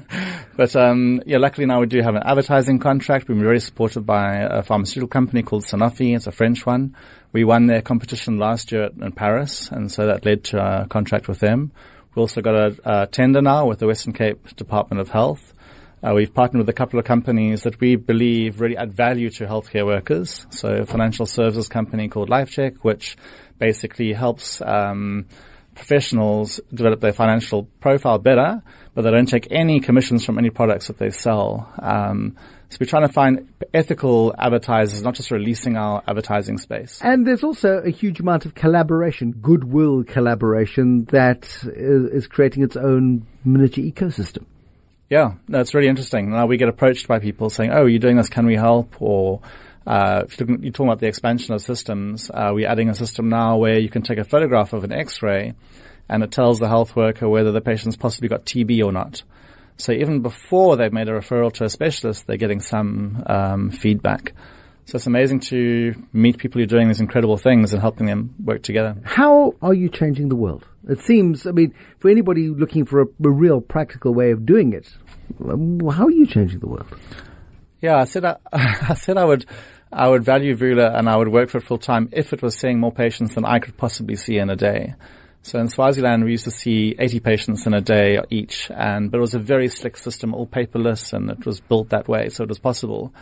but 0.57 0.77
um, 0.77 1.23
yeah, 1.27 1.39
luckily 1.39 1.67
now 1.67 1.81
we 1.81 1.87
do 1.87 2.01
have 2.03 2.15
an 2.15 2.23
advertising 2.25 2.79
contract. 2.79 3.29
We've 3.29 3.37
been 3.37 3.45
very 3.45 3.61
supported 3.61 4.03
by 4.03 4.37
a 4.37 4.63
pharmaceutical 4.63 5.09
company 5.09 5.43
called 5.43 5.65
Sanofi. 5.65 6.15
It's 6.15 6.27
a 6.27 6.33
French 6.33 6.67
one. 6.67 6.95
We 7.33 7.45
won 7.45 7.67
their 7.67 7.81
competition 7.81 8.39
last 8.39 8.73
year 8.73 8.91
in 9.01 9.13
Paris, 9.13 9.71
and 9.71 9.91
so 9.91 10.07
that 10.07 10.27
led 10.27 10.45
to 10.45 10.59
a 10.59 10.87
contract 10.87 11.29
with 11.29 11.41
them. 11.41 11.73
We 12.15 12.21
also 12.21 12.43
got 12.43 12.55
a, 12.55 12.77
a 12.85 13.07
tender 13.07 13.41
now 13.41 13.67
with 13.67 13.79
the 13.79 13.87
Western 13.87 14.13
Cape 14.13 14.55
Department 14.57 15.01
of 15.01 15.09
Health. 15.09 15.55
Uh, 16.03 16.13
we've 16.15 16.35
partnered 16.35 16.59
with 16.59 16.69
a 16.69 16.75
couple 16.75 16.99
of 16.99 17.07
companies 17.07 17.63
that 17.63 17.81
we 17.81 17.97
believe 17.97 18.61
really 18.61 18.77
add 18.77 18.93
value 18.93 19.31
to 19.31 19.47
healthcare 19.47 19.87
workers. 19.87 20.47
So 20.51 20.69
a 20.69 20.85
financial 20.85 21.27
services 21.27 21.69
company 21.69 22.09
called 22.09 22.29
LifeCheck, 22.29 22.79
which 22.83 23.17
basically 23.59 24.13
helps 24.13 24.61
um, 24.61 25.27
professionals 25.75 26.61
develop 26.75 27.01
their 27.01 27.13
financial 27.13 27.65
profile 27.81 28.19
better, 28.19 28.63
but 28.95 29.03
they 29.03 29.11
don't 29.11 29.27
take 29.27 29.49
any 29.51 29.81
commissions 29.81 30.25
from 30.25 30.39
any 30.39 30.51
products 30.51 30.89
that 30.89 30.99
they 30.99 31.11
sell. 31.11 31.73
Um, 31.79 32.37
so 32.69 32.79
we're 32.81 32.87
trying 32.87 33.07
to 33.07 33.13
find 33.13 33.49
ethical 33.75 34.35
advertisers, 34.39 35.03
not 35.03 35.15
just 35.15 35.31
releasing 35.31 35.77
our 35.77 36.03
advertising 36.07 36.57
space. 36.57 37.01
And 37.03 37.27
there's 37.27 37.45
also 37.45 37.79
a 37.79 37.91
huge 37.91 38.21
amount 38.21 38.47
of 38.47 38.55
collaboration, 38.55 39.33
goodwill 39.33 40.05
collaboration 40.05 41.05
that 41.07 41.45
is, 41.65 42.27
creating 42.29 42.63
its 42.63 42.77
own 42.77 43.27
miniature 43.45 43.85
ecosystem. 43.85 44.47
Yeah, 45.11 45.35
no, 45.49 45.61
it's 45.61 45.75
really 45.75 45.89
interesting. 45.89 46.31
Now 46.31 46.47
we 46.47 46.57
get 46.57 46.71
approached 46.71 47.07
by 47.07 47.19
people 47.19 47.51
saying, 47.51 47.73
"Oh, 47.73 47.85
you're 47.85 47.99
doing 47.99 48.17
this? 48.17 48.31
Can 48.31 48.47
we 48.47 48.55
help?" 48.55 48.95
Or 49.03 49.41
uh, 49.87 50.23
if 50.25 50.41
you're 50.41 50.47
talking- 50.47 50.63
you're 50.63 50.73
talking 50.73 50.89
about 50.89 51.01
the 51.01 51.09
expansion 51.09 51.53
of 51.53 51.61
systems, 51.61 52.31
uh, 52.33 52.53
we're 52.55 52.69
adding 52.69 52.89
a 52.89 52.95
system 52.95 53.29
now 53.29 53.59
where 53.59 53.79
you 53.79 53.91
can 53.91 54.01
take 54.01 54.17
a 54.17 54.25
photograph 54.25 54.73
of 54.73 54.85
an 54.85 54.93
X-ray, 54.93 55.53
and 56.13 56.23
it 56.23 56.31
tells 56.31 56.59
the 56.59 56.69
health 56.69 56.95
worker 56.95 57.27
whether 57.29 57.53
the 57.53 57.63
patient's 57.63 57.97
possibly 57.97 58.29
got 58.29 58.45
TB 58.45 58.85
or 58.85 58.93
not. 58.93 59.23
So 59.79 59.93
even 59.93 60.21
before 60.21 60.77
they've 60.77 60.93
made 60.93 61.09
a 61.09 61.13
referral 61.13 61.53
to 61.55 61.65
a 61.65 61.71
specialist, 61.71 62.27
they're 62.27 62.37
getting 62.37 62.61
some 62.61 63.23
um, 63.27 63.71
feedback. 63.71 64.35
So 64.85 64.97
it's 64.97 65.07
amazing 65.07 65.41
to 65.41 65.95
meet 66.13 66.37
people 66.37 66.59
who 66.59 66.65
are 66.65 66.67
doing 66.67 66.89
these 66.89 67.01
incredible 67.01 67.39
things 67.39 67.73
and 67.73 67.81
helping 67.81 68.07
them 68.07 68.35
work 68.45 68.63
together. 68.63 68.95
How 69.05 69.55
are 69.63 69.73
you 69.73 69.89
changing 69.89 70.29
the 70.29 70.37
world? 70.37 70.67
It 70.87 71.01
seems, 71.01 71.47
I 71.47 71.53
mean, 71.53 71.73
for 71.99 72.11
anybody 72.11 72.49
looking 72.49 72.85
for 72.85 73.01
a, 73.01 73.07
a 73.07 73.31
real 73.31 73.63
practical 73.63 74.13
way 74.13 74.33
of 74.33 74.45
doing 74.45 74.75
it, 74.75 74.93
how 75.41 76.05
are 76.05 76.11
you 76.11 76.27
changing 76.27 76.61
the 76.61 76.69
world? 76.69 76.87
Yeah, 77.81 77.97
I 77.97 78.05
said 78.05 78.25
I, 78.27 78.37
I 78.53 78.95
said 78.95 79.17
I 79.17 79.25
would 79.25 79.47
I 79.91 80.09
would 80.09 80.25
value 80.25 80.57
Vula 80.57 80.97
and 80.97 81.09
I 81.09 81.17
would 81.17 81.29
work 81.29 81.49
for 81.49 81.59
it 81.59 81.65
full 81.65 81.79
time 81.79 82.09
if 82.13 82.33
it 82.33 82.43
was 82.43 82.57
seeing 82.57 82.79
more 82.79 82.93
patients 82.93 83.35
than 83.35 83.45
I 83.45 83.59
could 83.61 83.77
possibly 83.77 84.17
see 84.17 84.39
in 84.39 84.51
a 84.51 84.57
day. 84.57 84.95
So 85.45 85.59
in 85.59 85.69
Swaziland, 85.69 86.25
we 86.25 86.31
used 86.31 86.45
to 86.45 86.53
see 86.53 86.95
80 86.97 87.21
patients 87.21 87.67
in 87.67 87.75
a 87.75 87.81
day 87.81 88.21
each, 88.31 88.71
and 88.71 89.11
but 89.11 89.19
it 89.19 89.21
was 89.21 89.35
a 89.35 89.41
very 89.41 89.69
slick 89.69 89.97
system, 89.97 90.35
all 90.35 90.47
paperless, 90.47 91.13
and 91.13 91.31
it 91.31 91.45
was 91.45 91.61
built 91.61 91.89
that 91.89 92.07
way, 92.07 92.29
so 92.29 92.45
it 92.45 92.49
was 92.49 92.61
possible. 92.61 93.13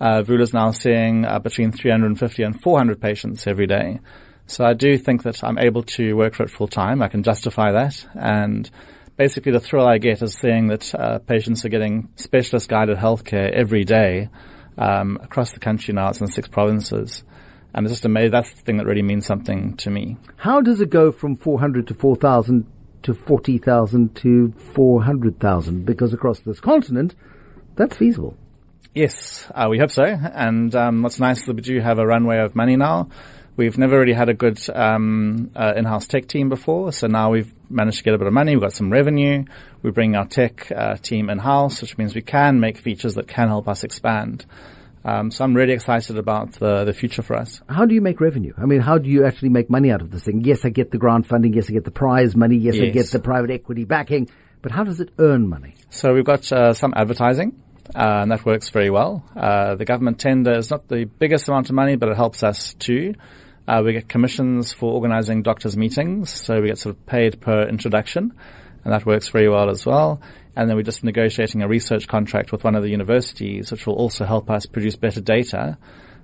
Uh, 0.00 0.22
is 0.26 0.54
now 0.54 0.70
seeing 0.70 1.26
uh, 1.26 1.38
between 1.38 1.72
350 1.72 2.42
and 2.42 2.60
400 2.60 3.00
patients 3.00 3.46
every 3.46 3.66
day. 3.66 3.98
So 4.46 4.64
I 4.64 4.72
do 4.72 4.96
think 4.96 5.24
that 5.24 5.44
I'm 5.44 5.58
able 5.58 5.82
to 5.82 6.14
work 6.14 6.34
for 6.34 6.44
it 6.44 6.50
full 6.50 6.68
time. 6.68 7.02
I 7.02 7.08
can 7.08 7.22
justify 7.22 7.72
that, 7.72 8.06
and 8.14 8.70
basically 9.18 9.52
the 9.52 9.60
thrill 9.60 9.86
I 9.86 9.98
get 9.98 10.22
is 10.22 10.34
seeing 10.34 10.68
that 10.68 10.94
uh, 10.94 11.18
patients 11.18 11.66
are 11.66 11.68
getting 11.68 12.08
specialist 12.16 12.70
guided 12.70 12.96
healthcare 12.96 13.52
every 13.52 13.84
day 13.84 14.30
um, 14.78 15.18
across 15.22 15.52
the 15.52 15.60
country 15.60 15.92
now. 15.92 16.08
It's 16.08 16.20
in 16.22 16.28
six 16.28 16.48
provinces. 16.48 17.24
And 17.74 17.86
it's 17.86 17.92
just 17.92 18.04
amazing. 18.04 18.32
That's 18.32 18.52
the 18.52 18.62
thing 18.62 18.78
that 18.78 18.86
really 18.86 19.02
means 19.02 19.26
something 19.26 19.76
to 19.78 19.90
me. 19.90 20.16
How 20.36 20.60
does 20.60 20.80
it 20.80 20.90
go 20.90 21.12
from 21.12 21.36
400 21.36 21.86
to 21.88 21.94
4,000 21.94 22.66
to 23.02 23.14
40,000 23.14 24.16
to 24.16 24.54
400,000? 24.74 25.84
Because 25.84 26.12
across 26.12 26.40
this 26.40 26.60
continent, 26.60 27.14
that's 27.76 27.96
feasible. 27.96 28.36
Yes, 28.94 29.50
uh, 29.54 29.68
we 29.70 29.78
hope 29.78 29.90
so. 29.90 30.04
And 30.04 30.74
um, 30.74 31.02
what's 31.02 31.20
nice 31.20 31.40
is 31.40 31.46
that 31.46 31.56
we 31.56 31.62
do 31.62 31.80
have 31.80 31.98
a 31.98 32.06
runway 32.06 32.38
of 32.38 32.56
money 32.56 32.76
now. 32.76 33.08
We've 33.58 33.76
never 33.76 33.98
really 33.98 34.12
had 34.12 34.28
a 34.28 34.34
good 34.34 34.58
um, 34.70 35.50
uh, 35.56 35.74
in-house 35.76 36.06
tech 36.06 36.28
team 36.28 36.48
before, 36.48 36.92
so 36.92 37.08
now 37.08 37.32
we've 37.32 37.52
managed 37.68 37.98
to 37.98 38.04
get 38.04 38.14
a 38.14 38.18
bit 38.18 38.28
of 38.28 38.32
money. 38.32 38.54
We've 38.54 38.62
got 38.62 38.72
some 38.72 38.92
revenue. 38.92 39.44
We 39.82 39.90
bring 39.90 40.14
our 40.14 40.26
tech 40.26 40.70
uh, 40.70 40.94
team 40.96 41.28
in-house, 41.28 41.82
which 41.82 41.98
means 41.98 42.14
we 42.14 42.22
can 42.22 42.60
make 42.60 42.78
features 42.78 43.14
that 43.14 43.26
can 43.26 43.48
help 43.48 43.66
us 43.66 43.82
expand. 43.82 44.46
Um, 45.04 45.30
so 45.30 45.44
I'm 45.44 45.54
really 45.54 45.72
excited 45.72 46.18
about 46.18 46.52
the 46.54 46.84
the 46.84 46.92
future 46.92 47.22
for 47.22 47.36
us. 47.36 47.60
How 47.68 47.86
do 47.86 47.94
you 47.94 48.00
make 48.00 48.20
revenue? 48.20 48.52
I 48.58 48.66
mean, 48.66 48.80
how 48.80 48.98
do 48.98 49.08
you 49.08 49.24
actually 49.24 49.50
make 49.50 49.70
money 49.70 49.90
out 49.90 50.02
of 50.02 50.10
this 50.10 50.24
thing? 50.24 50.42
Yes, 50.42 50.64
I 50.64 50.70
get 50.70 50.90
the 50.90 50.98
grant 50.98 51.26
funding. 51.26 51.52
Yes, 51.54 51.70
I 51.70 51.72
get 51.72 51.84
the 51.84 51.90
prize 51.90 52.34
money. 52.34 52.56
Yes, 52.56 52.76
I 52.76 52.90
get 52.90 53.10
the 53.10 53.20
private 53.20 53.50
equity 53.50 53.84
backing. 53.84 54.28
But 54.60 54.72
how 54.72 54.84
does 54.84 55.00
it 55.00 55.10
earn 55.18 55.48
money? 55.48 55.74
So 55.90 56.14
we've 56.14 56.24
got 56.24 56.50
uh, 56.50 56.72
some 56.72 56.92
advertising, 56.96 57.62
uh, 57.94 58.22
and 58.22 58.30
that 58.32 58.44
works 58.44 58.70
very 58.70 58.90
well. 58.90 59.24
Uh, 59.36 59.76
the 59.76 59.84
government 59.84 60.18
tender 60.18 60.52
is 60.52 60.70
not 60.70 60.88
the 60.88 61.04
biggest 61.04 61.48
amount 61.48 61.68
of 61.68 61.76
money, 61.76 61.96
but 61.96 62.08
it 62.08 62.16
helps 62.16 62.42
us 62.42 62.74
too. 62.74 63.14
Uh, 63.68 63.82
we 63.84 63.92
get 63.92 64.08
commissions 64.08 64.72
for 64.72 64.92
organizing 64.94 65.42
doctors' 65.42 65.76
meetings, 65.76 66.30
so 66.30 66.60
we 66.60 66.68
get 66.68 66.78
sort 66.78 66.96
of 66.96 67.06
paid 67.06 67.40
per 67.40 67.68
introduction, 67.68 68.32
and 68.82 68.92
that 68.92 69.06
works 69.06 69.28
very 69.28 69.48
well 69.48 69.70
as 69.70 69.86
well. 69.86 70.20
And 70.58 70.68
then 70.68 70.76
we're 70.76 70.82
just 70.82 71.04
negotiating 71.04 71.62
a 71.62 71.68
research 71.68 72.08
contract 72.08 72.50
with 72.50 72.64
one 72.64 72.74
of 72.74 72.82
the 72.82 72.90
universities, 72.90 73.70
which 73.70 73.86
will 73.86 73.94
also 73.94 74.24
help 74.24 74.50
us 74.50 74.66
produce 74.66 74.96
better 74.96 75.20
data. 75.20 75.78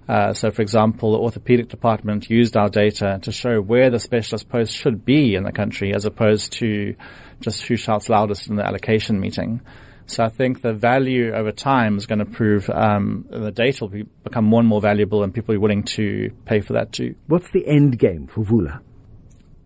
Uh, 0.09 0.33
so, 0.33 0.51
for 0.51 0.61
example, 0.61 1.13
the 1.13 1.19
orthopedic 1.19 1.69
department 1.69 2.29
used 2.29 2.57
our 2.57 2.69
data 2.69 3.21
to 3.23 3.31
show 3.31 3.61
where 3.61 3.91
the 3.91 4.01
specialist 4.01 4.49
post 4.49 4.75
should 4.75 5.05
be 5.05 5.37
in 5.37 5.45
the 5.45 5.53
country, 5.53 5.95
as 5.95 6.05
opposed 6.05 6.51
to 6.55 6.97
just 7.41 7.63
who 7.63 7.77
shouts 7.77 8.09
loudest 8.09 8.49
in 8.49 8.57
the 8.57 8.67
allocation 8.67 9.21
meeting. 9.21 9.61
So 10.07 10.25
I 10.25 10.31
think 10.31 10.63
the 10.63 10.75
value 10.75 11.33
over 11.33 11.53
time 11.53 11.97
is 11.97 12.07
going 12.07 12.19
to 12.19 12.25
prove 12.25 12.69
um, 12.71 13.27
the 13.31 13.53
data 13.53 13.85
will 13.85 13.89
be, 13.89 14.03
become 14.03 14.45
more 14.45 14.59
and 14.59 14.69
more 14.69 14.81
valuable, 14.81 15.23
and 15.23 15.33
people 15.33 15.55
are 15.55 15.61
willing 15.61 15.85
to 15.85 16.33
pay 16.45 16.61
for 16.61 16.73
that 16.73 16.91
too. 16.91 17.15
What's 17.29 17.53
the 17.53 17.65
end 17.69 18.01
game 18.01 18.27
for 18.27 18.45
Vula? 18.45 18.81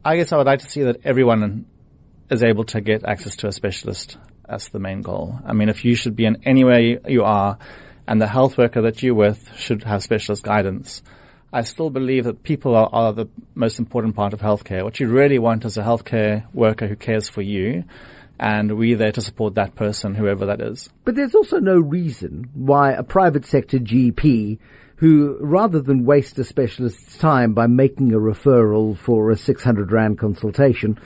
I 0.05 0.17
guess 0.17 0.31
I 0.31 0.37
would 0.37 0.47
like 0.47 0.61
to 0.61 0.69
see 0.69 0.83
that 0.83 0.99
everyone 1.05 1.65
is 2.31 2.43
able 2.43 2.65
to 2.65 2.83
get 2.83 3.07
access 3.07 3.35
to 3.37 3.47
a 3.47 3.53
specialist. 3.53 4.19
That's 4.49 4.71
the 4.71 4.79
main 4.79 5.03
goal. 5.03 5.39
I 5.45 5.53
mean, 5.53 5.69
if 5.69 5.85
you 5.85 5.95
should 5.95 6.17
be 6.17 6.25
in 6.25 6.39
any 6.45 6.65
way 6.65 6.99
you 7.07 7.23
are, 7.25 7.59
and 8.07 8.23
the 8.23 8.27
health 8.27 8.57
worker 8.57 8.81
that 8.83 9.03
you're 9.03 9.15
with 9.15 9.53
should 9.57 9.85
have 9.85 10.03
specialist 10.03 10.43
guidance. 10.43 11.03
I 11.53 11.63
still 11.63 11.91
believe 11.91 12.25
that 12.25 12.43
people 12.43 12.75
are, 12.75 12.89
are 12.91 13.13
the 13.13 13.27
most 13.55 13.79
important 13.79 14.17
part 14.17 14.33
of 14.33 14.41
healthcare. 14.41 14.83
What 14.83 14.99
you 15.01 15.09
really 15.09 15.39
want 15.39 15.67
is 15.67 15.77
a 15.77 15.83
healthcare 15.83 16.45
worker 16.55 16.87
who 16.87 16.97
cares 16.97 17.29
for 17.29 17.43
you, 17.43 17.85
and 18.41 18.79
we're 18.79 18.97
there 18.97 19.13
to 19.13 19.21
support 19.21 19.55
that 19.57 19.75
person, 19.75 20.15
whoever 20.15 20.47
that 20.47 20.63
is. 20.63 20.89
But 21.05 21.15
there's 21.15 21.35
also 21.35 21.59
no 21.59 21.79
reason 21.79 22.49
why 22.55 22.93
a 22.93 23.03
private 23.03 23.45
sector 23.45 23.79
GP 23.79 24.59
who, 24.99 25.39
rather 25.41 25.81
than 25.81 26.05
waste 26.05 26.39
a 26.39 26.45
specialist's 26.45 27.17
time 27.19 27.55
by 27.55 27.69
making 27.69 28.13
a 28.13 28.19
referral 28.19 28.97
for 28.97 29.31
a 29.31 29.37
600 29.37 29.93
Rand 29.93 30.19
consultation, 30.19 30.99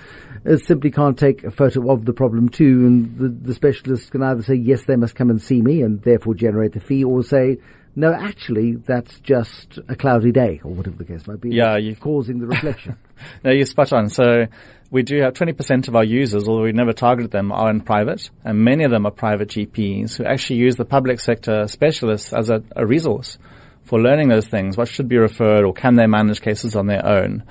uh, 0.46 0.56
simply 0.56 0.90
can't 0.90 1.18
take 1.18 1.44
a 1.44 1.50
photo 1.50 1.90
of 1.92 2.06
the 2.06 2.12
problem 2.14 2.48
too, 2.48 2.86
and 2.86 3.18
the, 3.18 3.28
the 3.28 3.54
specialist 3.54 4.10
can 4.10 4.22
either 4.22 4.42
say, 4.42 4.54
yes, 4.54 4.84
they 4.84 4.96
must 4.96 5.14
come 5.14 5.28
and 5.28 5.42
see 5.42 5.60
me, 5.60 5.82
and 5.82 6.00
therefore 6.02 6.34
generate 6.34 6.72
the 6.72 6.80
fee, 6.80 7.04
or 7.04 7.22
say, 7.22 7.58
no, 7.94 8.14
actually, 8.14 8.76
that's 8.76 9.20
just 9.20 9.78
a 9.88 9.94
cloudy 9.94 10.32
day, 10.32 10.62
or 10.64 10.72
whatever 10.72 10.96
the 10.96 11.04
case 11.04 11.26
might 11.26 11.42
be. 11.42 11.50
Yeah, 11.50 11.76
you're 11.76 11.94
causing 11.94 12.38
the 12.38 12.46
reflection. 12.46 12.96
no, 13.44 13.50
you're 13.50 13.66
spot 13.66 13.92
on. 13.92 14.08
So 14.08 14.46
we 14.90 15.02
do 15.02 15.20
have 15.20 15.34
20% 15.34 15.88
of 15.88 15.96
our 15.96 16.02
users, 16.02 16.48
although 16.48 16.62
we 16.62 16.72
never 16.72 16.94
targeted 16.94 17.30
them, 17.30 17.52
are 17.52 17.68
in 17.68 17.82
private, 17.82 18.30
and 18.42 18.64
many 18.64 18.84
of 18.84 18.90
them 18.90 19.04
are 19.04 19.10
private 19.10 19.50
GPs 19.50 20.16
who 20.16 20.24
actually 20.24 20.60
use 20.60 20.76
the 20.76 20.86
public 20.86 21.20
sector 21.20 21.68
specialists 21.68 22.32
as 22.32 22.48
a, 22.48 22.62
a 22.74 22.86
resource 22.86 23.36
for 23.92 24.00
learning 24.00 24.28
those 24.28 24.46
things. 24.46 24.74
What 24.74 24.88
should 24.88 25.06
be 25.06 25.18
referred, 25.18 25.66
or 25.66 25.74
can 25.74 25.96
they 25.96 26.06
manage 26.06 26.40
cases 26.40 26.74
on 26.74 26.86
their 26.86 27.04
own? 27.04 27.42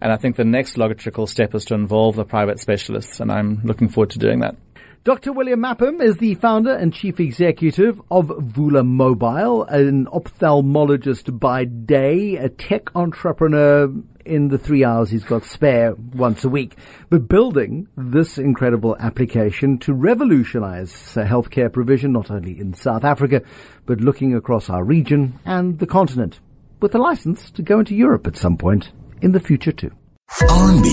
And 0.00 0.10
I 0.10 0.16
think 0.16 0.36
the 0.36 0.46
next 0.46 0.78
logical 0.78 1.26
step 1.26 1.54
is 1.54 1.66
to 1.66 1.74
involve 1.74 2.16
the 2.16 2.24
private 2.24 2.58
specialists, 2.58 3.20
and 3.20 3.30
I'm 3.30 3.60
looking 3.64 3.90
forward 3.90 4.08
to 4.12 4.18
doing 4.18 4.40
that. 4.40 4.56
Dr. 5.02 5.32
William 5.32 5.60
Mapham 5.60 6.02
is 6.02 6.18
the 6.18 6.34
founder 6.34 6.74
and 6.74 6.92
chief 6.92 7.20
executive 7.20 8.02
of 8.10 8.26
Vula 8.26 8.84
Mobile, 8.84 9.64
an 9.64 10.04
ophthalmologist 10.04 11.40
by 11.40 11.64
day, 11.64 12.36
a 12.36 12.50
tech 12.50 12.94
entrepreneur 12.94 13.90
in 14.26 14.48
the 14.48 14.58
three 14.58 14.84
hours 14.84 15.08
he's 15.08 15.24
got 15.24 15.46
spare 15.46 15.94
once 15.94 16.44
a 16.44 16.50
week, 16.50 16.76
but 17.08 17.28
building 17.28 17.88
this 17.96 18.36
incredible 18.36 18.94
application 19.00 19.78
to 19.78 19.94
revolutionize 19.94 20.92
healthcare 21.14 21.72
provision 21.72 22.12
not 22.12 22.30
only 22.30 22.60
in 22.60 22.74
South 22.74 23.02
Africa, 23.02 23.40
but 23.86 24.02
looking 24.02 24.34
across 24.34 24.68
our 24.68 24.84
region 24.84 25.38
and 25.46 25.78
the 25.78 25.86
continent, 25.86 26.40
with 26.80 26.94
a 26.94 26.98
license 26.98 27.50
to 27.50 27.62
go 27.62 27.78
into 27.78 27.94
Europe 27.94 28.26
at 28.26 28.36
some 28.36 28.58
point 28.58 28.92
in 29.22 29.32
the 29.32 29.40
future 29.40 29.72
too. 29.72 29.92
RMB 30.38 30.86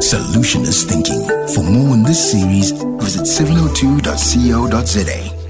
Solutionist 0.00 0.88
Thinking. 0.88 1.22
For 1.54 1.62
more 1.64 1.94
in 1.94 2.02
this 2.02 2.30
series, 2.30 2.70
visit 3.00 3.26
702.co.za. 3.26 5.41